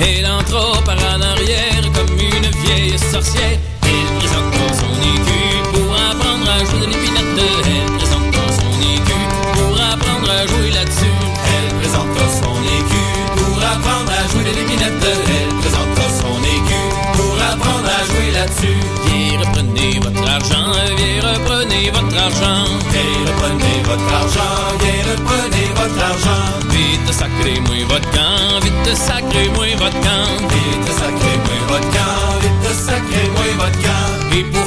Elle 0.00 0.26
entra 0.26 0.82
par 0.84 0.96
en 1.14 1.20
arrière 1.20 1.82
comme 1.94 2.18
une 2.18 2.50
vieille 2.62 2.98
sorcière. 2.98 3.58
Elle 3.82 4.10
présenta 4.18 4.66
son 4.80 4.92
écu 5.12 5.40
pour 5.72 5.92
apprendre 5.94 6.48
à 6.50 6.58
jouer 6.64 6.80
de 6.80 6.92
l'épinette. 6.92 7.38
Elle 7.38 7.92
présenta 7.96 8.44
son 8.58 8.72
écu 8.80 9.18
pour 9.54 9.74
apprendre 9.80 10.30
à 10.30 10.46
jouer 10.46 10.70
là-dessus. 10.70 11.16
Elle 11.52 11.74
présenta 11.78 12.24
son 12.40 12.56
écu 12.78 13.04
pour 13.36 13.56
apprendre 13.58 14.12
à 14.12 14.22
jouer 14.32 14.44
de 14.44 14.56
l'épinette. 14.58 15.04
Elle 15.04 15.54
présenta 15.60 16.06
son 16.20 16.36
écu 16.56 16.80
pour 17.16 17.34
apprendre 17.52 17.88
à 17.88 18.04
jouer 18.08 18.30
là-dessus. 18.32 18.80
Viens, 19.06 19.40
reprenez 19.40 19.98
votre 20.00 20.24
argent, 20.30 20.72
viens, 20.96 21.20
reprenez 21.32 21.90
votre 21.90 22.16
argent. 22.16 22.64
Viens, 22.92 23.24
reprenez 23.28 23.82
votre 23.84 24.14
argent, 24.14 24.76
reprenez 25.16 25.68
votre 25.74 26.02
argent. 26.02 26.68
Vite, 26.70 27.12
sacrez-moi 27.12 27.84
votre 27.88 28.10
camp, 28.10 28.60
vite, 28.62 28.96
sacrez-moi 28.96 29.66
votre 29.78 30.00
camp. 30.00 30.48
Vite, 30.52 30.88
sacrez-moi 31.00 31.56
votre 31.68 31.90
camp, 31.90 32.40
vite, 32.42 32.74
sacrez-moi 32.74 33.46
votre 33.58 33.80
camp. 33.82 34.36
Et 34.36 34.44
pour 34.44 34.65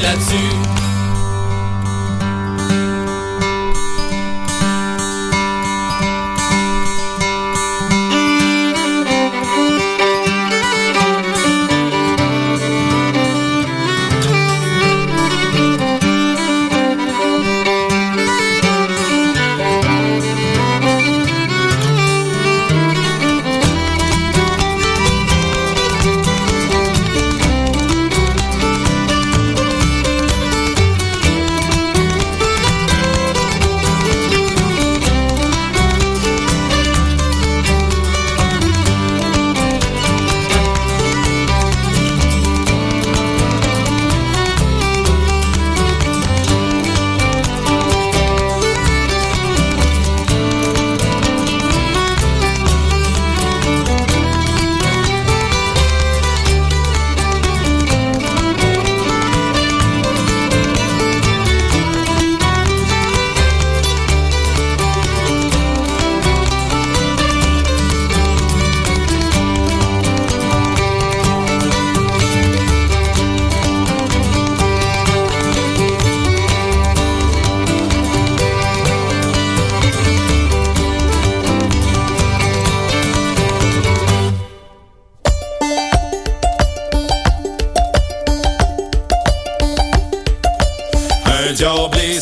là-dessus. 0.00 0.77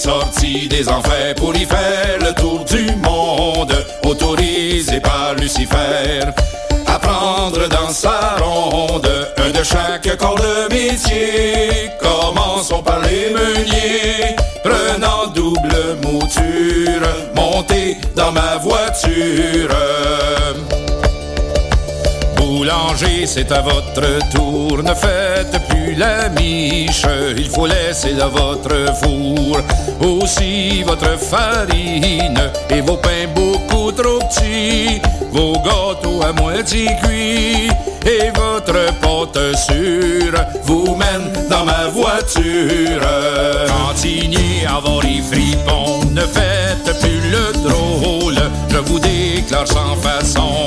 Sorti 0.06 0.68
des 0.68 0.88
enfers 0.88 1.34
pour 1.34 1.52
y 1.56 1.64
faire 1.64 2.18
le 2.20 2.32
tour 2.32 2.64
du 2.64 2.84
monde, 3.02 3.74
autorisé 4.04 5.00
par 5.00 5.34
Lucifer. 5.34 6.20
À 6.86 6.98
prendre 7.00 7.68
dans 7.68 7.90
sa 7.90 8.36
ronde 8.40 9.08
un 9.38 9.50
de 9.50 9.64
chaque 9.64 10.16
corps 10.16 10.36
de 10.36 10.72
métier. 10.72 11.90
Commençons 12.00 12.84
par 12.84 13.00
les 13.00 13.30
meuniers, 13.38 14.36
prenant 14.62 15.26
double 15.34 15.76
mouture, 16.04 17.08
montez 17.34 17.96
dans 18.14 18.30
ma 18.30 18.58
voiture. 18.58 19.76
Boulanger, 22.66 23.26
c'est 23.26 23.52
à 23.52 23.60
votre 23.60 24.28
tour. 24.30 24.82
Ne 24.82 24.92
faites 24.92 25.68
plus 25.68 25.94
la 25.94 26.28
miche. 26.30 27.06
Il 27.36 27.48
faut 27.48 27.66
laisser 27.66 28.14
dans 28.14 28.28
votre 28.28 28.92
four 28.96 29.60
aussi 30.00 30.82
votre 30.82 31.16
farine 31.16 32.40
et 32.70 32.80
vos 32.80 32.96
pains 32.96 33.28
beaucoup 33.36 33.92
trop 33.92 34.18
petits, 34.18 35.00
vos 35.30 35.52
gâteaux 35.52 36.20
à 36.24 36.32
moitié 36.32 36.88
cuits 37.04 37.70
et 38.04 38.30
votre 38.34 38.92
pâte 39.00 39.56
sûre 39.56 40.34
vous 40.64 40.96
mène 40.96 41.48
dans 41.48 41.64
ma 41.64 41.86
voiture. 41.86 43.06
Avoir 44.68 45.02
les 45.02 45.22
fripons, 45.22 46.04
ne 46.10 46.20
faites 46.20 47.00
plus 47.00 47.30
le 47.30 47.68
drôle. 47.68 48.36
Je 48.68 48.78
vous 48.78 48.98
déclare 48.98 49.66
sans 49.66 49.94
façon 49.96 50.66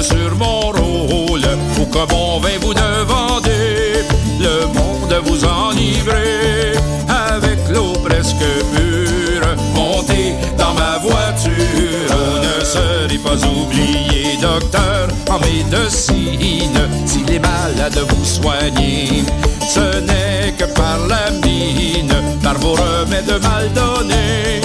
sur 0.00 0.34
mon 0.36 0.60
rôle. 0.70 1.46
Ou 1.80 1.86
que 1.86 2.06
bon 2.06 2.40
vin 2.40 2.58
vous 2.60 2.74
demandez 2.74 4.04
le 4.38 4.66
monde 4.66 5.14
vous 5.24 5.44
enivrer 5.44 6.72
avec 7.08 7.58
l'eau 7.74 7.92
presque 8.04 8.44
pure 8.74 9.56
montez 9.74 10.34
dans 10.56 10.74
ma 10.74 10.98
voiture. 10.98 12.08
Vous 12.08 12.38
ne 12.38 12.64
serez 12.64 13.18
pas 13.18 13.46
oublié 13.46 14.36
docteur 14.40 15.08
en 15.28 15.38
médecine. 15.38 16.80
Si 17.06 17.24
les 17.24 17.38
malades 17.38 18.04
vous 18.08 18.24
soignez 18.24 19.24
ce 19.68 20.00
n'est 20.00 20.52
que 20.58 20.64
par 20.74 20.98
la 21.06 21.30
mine. 21.30 22.12
Par 22.42 22.58
vos 22.58 22.72
remèdes 22.72 23.40
mal 23.42 23.70
donnés 23.72 24.60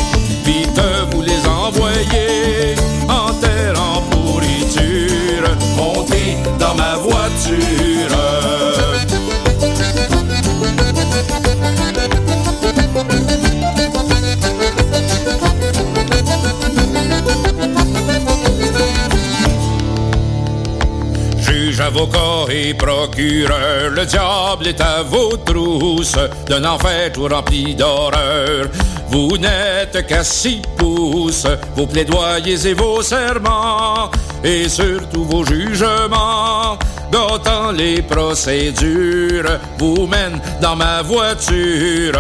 avocat 21.96 22.52
et 22.52 22.74
procureur, 22.74 23.92
le 23.92 24.06
diable 24.06 24.68
est 24.68 24.82
à 24.82 25.02
vos 25.02 25.38
trousses, 25.38 26.18
d'un 26.48 26.66
enfer 26.66 27.12
tout 27.14 27.28
rempli 27.28 27.74
d'horreur. 27.74 28.68
Vous 29.08 29.38
n'êtes 29.38 30.06
qu'à 30.06 30.24
six 30.24 30.62
pouces, 30.78 31.48
vos 31.76 31.88
plaidoyers 31.88 32.68
et 32.68 32.74
vos 32.74 33.02
serments, 33.02 34.10
et 34.46 34.70
surtout 34.70 35.24
vos 35.24 35.44
jugements, 35.44 36.78
gâtant 37.12 37.72
les 37.72 38.02
procédures, 38.04 39.60
vous 39.80 40.06
mènent 40.06 40.40
dans 40.62 40.76
ma 40.76 41.02
voiture. 41.02 42.14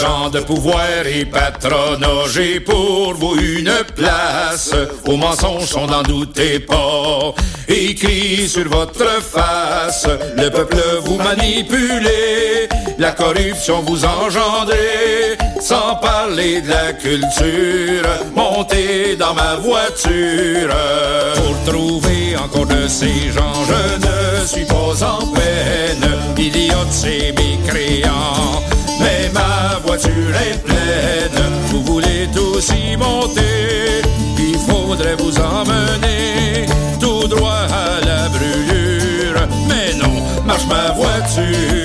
Champ 0.00 0.30
de 0.30 0.40
pouvoir 0.40 1.06
et 1.06 1.24
patronat, 1.24 2.26
j'ai 2.32 2.58
pour 2.58 3.14
vous 3.14 3.36
une 3.36 3.72
place. 3.94 4.74
Vos 5.04 5.16
mensonges 5.16 5.66
sont 5.66 5.86
n'en 5.86 6.02
doutez 6.02 6.58
pas, 6.58 7.34
écrit 7.68 8.48
sur 8.48 8.68
votre 8.68 9.22
face. 9.22 10.08
Le 10.36 10.50
peuple 10.50 10.82
vous 11.04 11.18
manipulez, 11.18 12.68
la 12.98 13.12
corruption 13.12 13.80
vous 13.82 14.04
engendrez, 14.04 15.38
sans 15.60 15.94
parler 15.96 16.60
de 16.62 16.68
la 16.70 16.92
culture. 16.92 18.08
Montez 18.34 19.16
dans 19.16 19.34
ma 19.34 19.56
voiture 19.56 20.74
pour 21.36 21.72
trouver 21.72 22.36
encore 22.36 22.66
de 22.66 22.88
ces 22.88 23.30
gens. 23.30 23.52
Je 23.68 24.06
ne 24.06 24.46
suis 24.46 24.64
pas 24.64 25.04
en 25.04 25.26
peine, 25.26 26.10
idiote 26.38 26.88
c'est 26.90 27.32
mécréant. 27.36 28.62
Mais 29.00 29.30
ma 29.34 29.78
voiture 29.84 30.34
est 30.48 30.62
pleine, 30.62 31.42
vous 31.66 31.82
voulez 31.84 32.28
tous 32.34 32.70
y 32.70 32.96
monter. 32.96 34.02
Il 34.38 34.58
faudrait 34.58 35.16
vous 35.16 35.36
emmener 35.38 36.66
tout 36.98 37.28
droit 37.28 37.66
à 37.70 38.04
la 38.04 38.28
brûlure. 38.28 39.46
Mais 39.68 39.94
non, 39.94 40.22
marche 40.44 40.66
ma 40.66 40.92
voiture. 40.92 41.79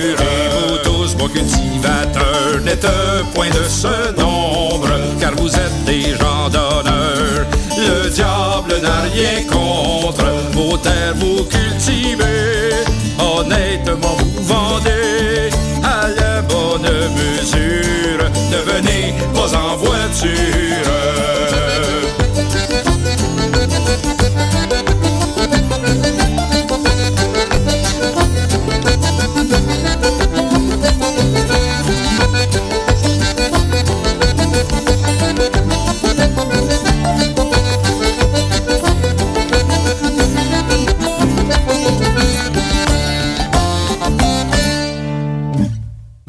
Vos 1.26 1.32
cultivateurs, 1.32 2.60
n'êtes 2.64 2.86
point 3.34 3.48
de 3.48 3.64
ce 3.68 4.12
nombre, 4.16 4.88
car 5.18 5.34
vous 5.34 5.48
êtes 5.48 5.84
des 5.84 6.14
gens 6.14 6.48
d'honneur. 6.48 7.46
Le 7.76 8.08
diable 8.10 8.80
n'a 8.80 9.00
rien 9.12 9.42
contre 9.50 10.24
vos 10.52 10.76
terres, 10.76 11.14
vous 11.16 11.42
cultivez. 11.44 12.70
Honnêtement, 13.18 14.16
vous 14.18 14.42
vendez 14.42 15.50
à 15.82 16.06
la 16.08 16.42
bonne 16.42 16.82
mesure. 16.82 18.30
Ne 18.52 18.72
venez 18.72 19.14
pas 19.34 19.52
en 19.56 19.76
voiture. 19.78 20.55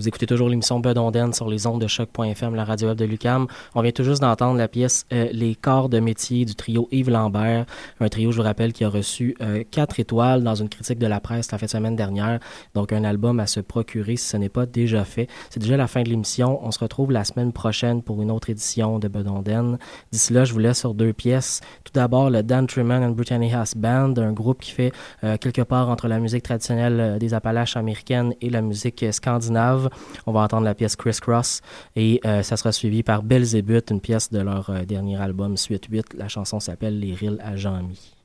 Écoutez 0.08 0.26
toujours 0.26 0.48
l'émission 0.48 0.80
Bedonden 0.80 1.34
sur 1.34 1.50
les 1.50 1.68
ondes 1.68 1.82
de 1.82 1.88
choc.fm, 1.88 2.56
la 2.56 2.64
radio 2.64 2.88
web 2.88 2.98
de 2.98 3.04
Lucam. 3.04 3.48
On 3.76 3.82
vient 3.82 3.92
tout 3.92 4.06
juste 4.06 4.22
d'entendre 4.22 4.58
la 4.58 4.70
pièce 4.70 5.06
euh, 5.12 5.28
Les 5.34 5.54
corps 5.54 5.90
de 5.90 6.00
métier 6.00 6.46
du 6.46 6.56
trio 6.56 6.88
Yves 6.94 7.10
Lambert, 7.10 7.66
un 8.00 8.08
trio, 8.08 8.32
je 8.32 8.38
vous 8.38 8.44
rappelle, 8.44 8.72
qui 8.72 8.86
a 8.86 8.90
reçu 8.90 9.36
euh, 9.42 9.66
4 9.70 10.00
étoiles 10.00 10.44
dans 10.44 10.56
une 10.56 10.70
critique 10.70 10.98
de 10.98 11.08
la 11.08 11.20
presse 11.20 11.52
la 11.52 11.58
fin 11.58 11.66
de 11.66 11.72
semaine 11.72 11.98
dernière. 11.98 12.40
Donc 12.74 12.94
un 12.94 13.04
album 13.04 13.42
à 13.42 13.48
se 13.48 13.60
procurer 13.60 14.16
si 14.16 14.30
ce 14.30 14.38
n'est 14.38 14.48
pas 14.48 14.66
déjà 14.66 15.04
fait. 15.04 15.28
C'est 15.50 15.60
déjà 15.60 15.76
la 15.76 15.88
fin 15.88 16.04
de 16.04 16.10
l'émission. 16.10 16.66
On 16.66 16.72
se 16.72 16.80
retrouve 16.80 17.12
la 17.12 17.26
semaine 17.26 17.52
prochaine 17.52 18.02
pour 18.02 18.22
une 18.22 18.32
autre 18.32 18.50
édition 18.50 19.00
de 19.00 19.10
Bedonden. 19.10 19.78
D'ici 20.14 20.32
là, 20.32 20.46
je 20.46 20.54
vous 20.54 20.60
laisse 20.60 20.80
sur 20.80 20.94
deux 20.94 21.12
pièces. 21.12 21.60
Tout 21.84 21.92
d'abord, 21.94 22.30
le 22.30 22.44
Dan 22.44 22.66
Truman 22.66 23.04
and 23.04 23.12
Brittany 23.12 23.54
House 23.54 23.76
Band, 23.76 24.14
un 24.16 24.32
groupe 24.32 24.62
qui 24.62 24.72
fait 24.72 24.94
euh, 25.26 25.36
quelque 25.36 25.64
part 25.64 25.90
entre 25.90 26.08
la 26.08 26.20
musique 26.20 26.44
traditionnelle 26.44 27.00
euh, 27.02 27.18
des 27.18 27.34
Appalaches 27.34 27.76
américaines 27.76 28.34
et 28.40 28.50
la 28.50 28.62
musique 28.62 29.04
scandinave. 29.12 29.90
On 30.26 30.32
va 30.32 30.42
entendre 30.42 30.64
la 30.64 30.76
pièce 30.76 30.96
Criss 30.96 31.20
Cross 31.20 31.62
et 31.96 32.20
euh, 32.26 32.44
ça 32.44 32.58
sera 32.58 32.72
suivi 32.72 33.04
par 33.04 33.24
Belzébuth, 33.24 33.92
une 33.92 34.02
pièce 34.02 34.32
de 34.32 34.40
leur 34.40 34.70
euh, 34.70 34.84
dernier 34.84 35.18
album 35.18 35.58
Suite 35.58 35.86
8. 35.90 36.14
La 36.16 36.28
chanson 36.28 36.60
s'appelle 36.60 37.00
Les 37.00 37.14
Rilles 37.14 37.40
à 37.42 37.56
Jean-Mi. 37.56 38.17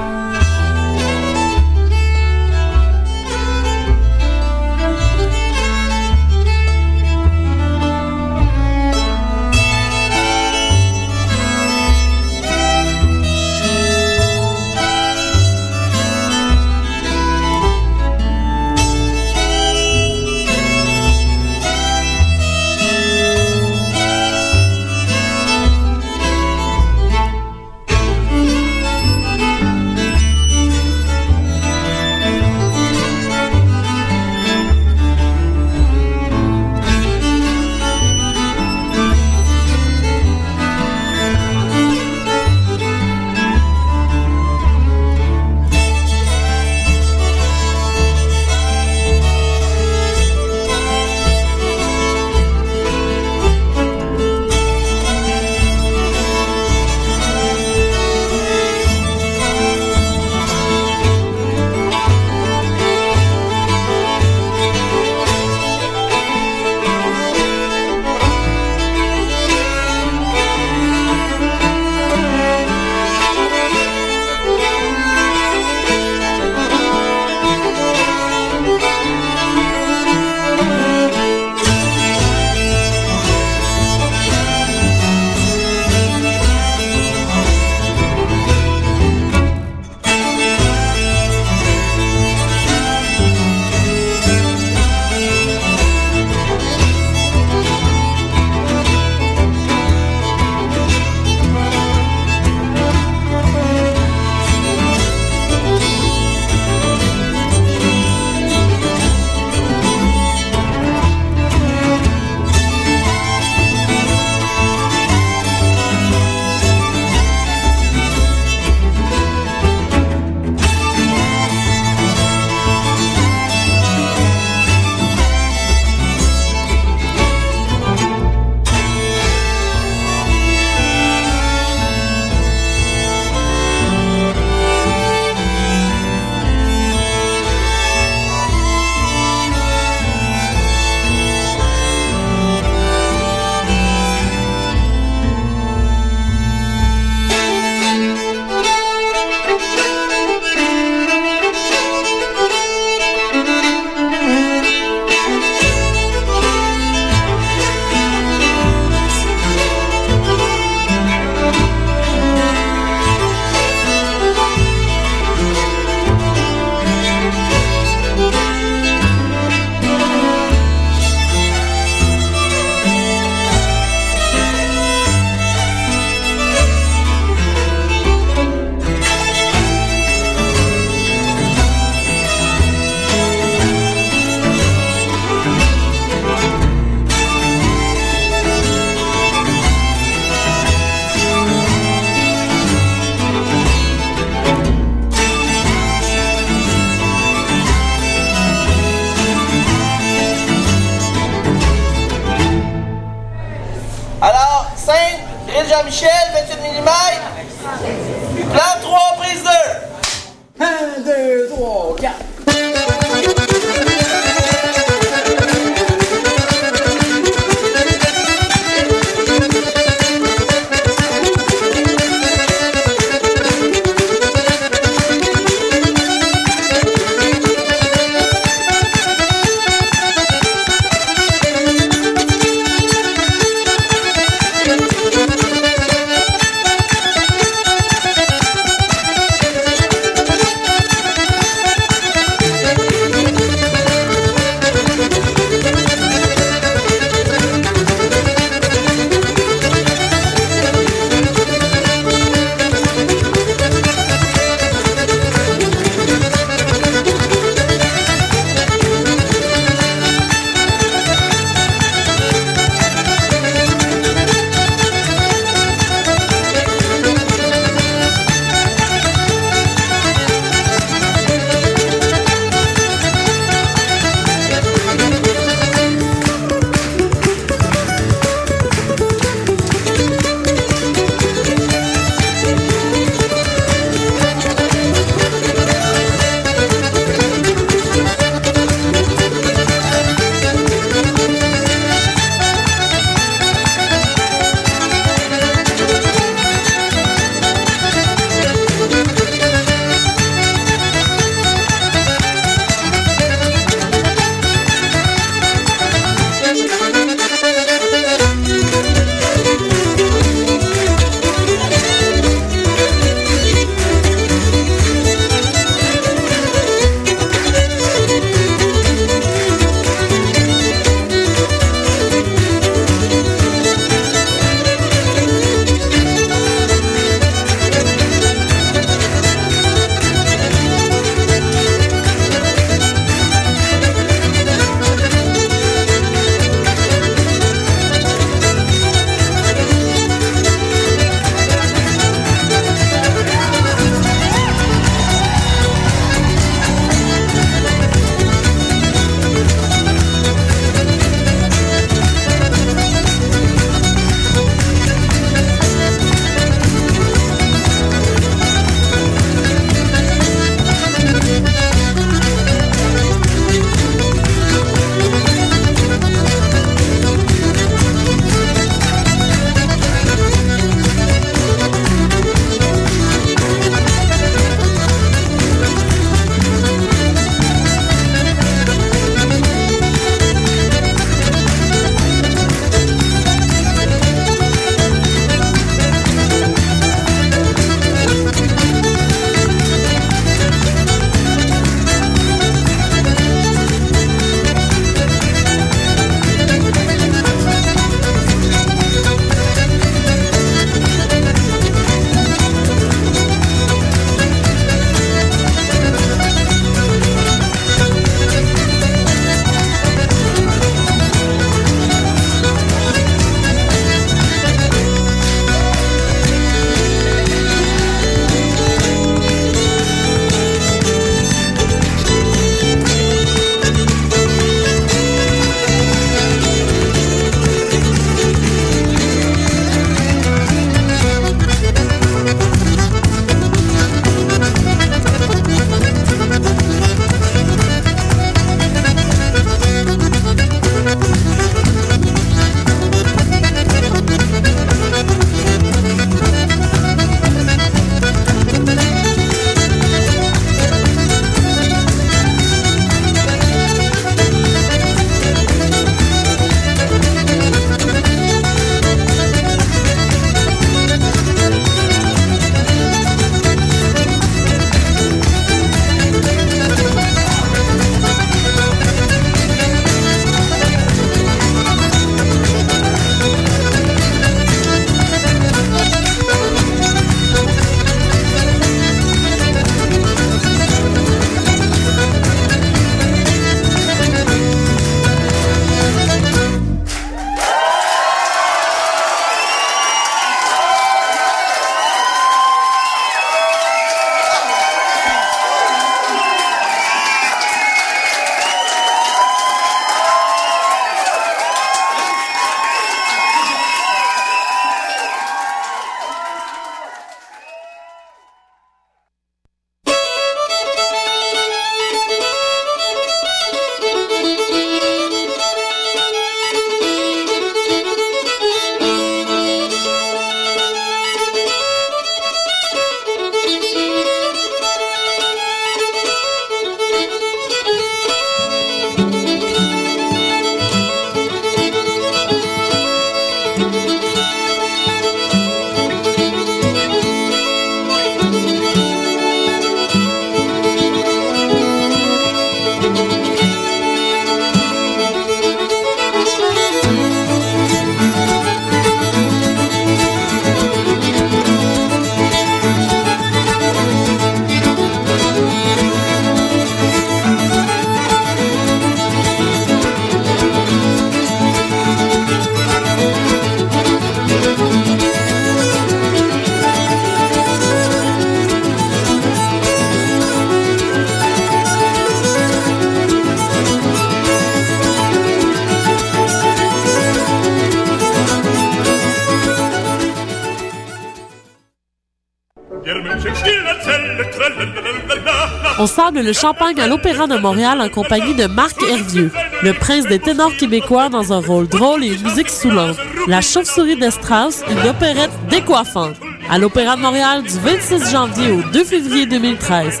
Le 586.20 586.32
champagne 586.32 586.80
à 586.80 586.88
l'Opéra 586.88 587.28
de 587.28 587.36
Montréal 587.36 587.80
en 587.80 587.88
compagnie 587.88 588.34
de 588.34 588.46
Marc 588.46 588.82
Hervieux, 588.82 589.30
le 589.62 589.72
prince 589.72 590.02
des 590.04 590.18
ténors 590.18 590.56
québécois 590.56 591.08
dans 591.08 591.32
un 591.32 591.40
rôle 591.40 591.68
drôle 591.68 592.02
et 592.02 592.08
une 592.08 592.22
musique 592.22 592.50
soulante. 592.50 592.96
La 593.28 593.40
chauve-souris 593.40 593.94
de 593.94 594.10
Strauss, 594.10 594.64
une 594.68 594.88
opérette 594.88 595.30
décoiffante. 595.48 596.16
À 596.50 596.58
l'Opéra 596.58 596.96
de 596.96 597.02
Montréal 597.02 597.44
du 597.44 597.56
26 597.60 598.10
janvier 598.10 598.50
au 598.50 598.62
2 598.62 598.84
février 598.84 599.26
2013. 599.26 600.00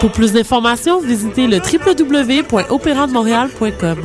Pour 0.00 0.10
plus 0.10 0.32
d'informations, 0.32 1.00
visitez 1.00 1.46
le 1.46 1.58
www.opérademontréal.com. 1.58 3.98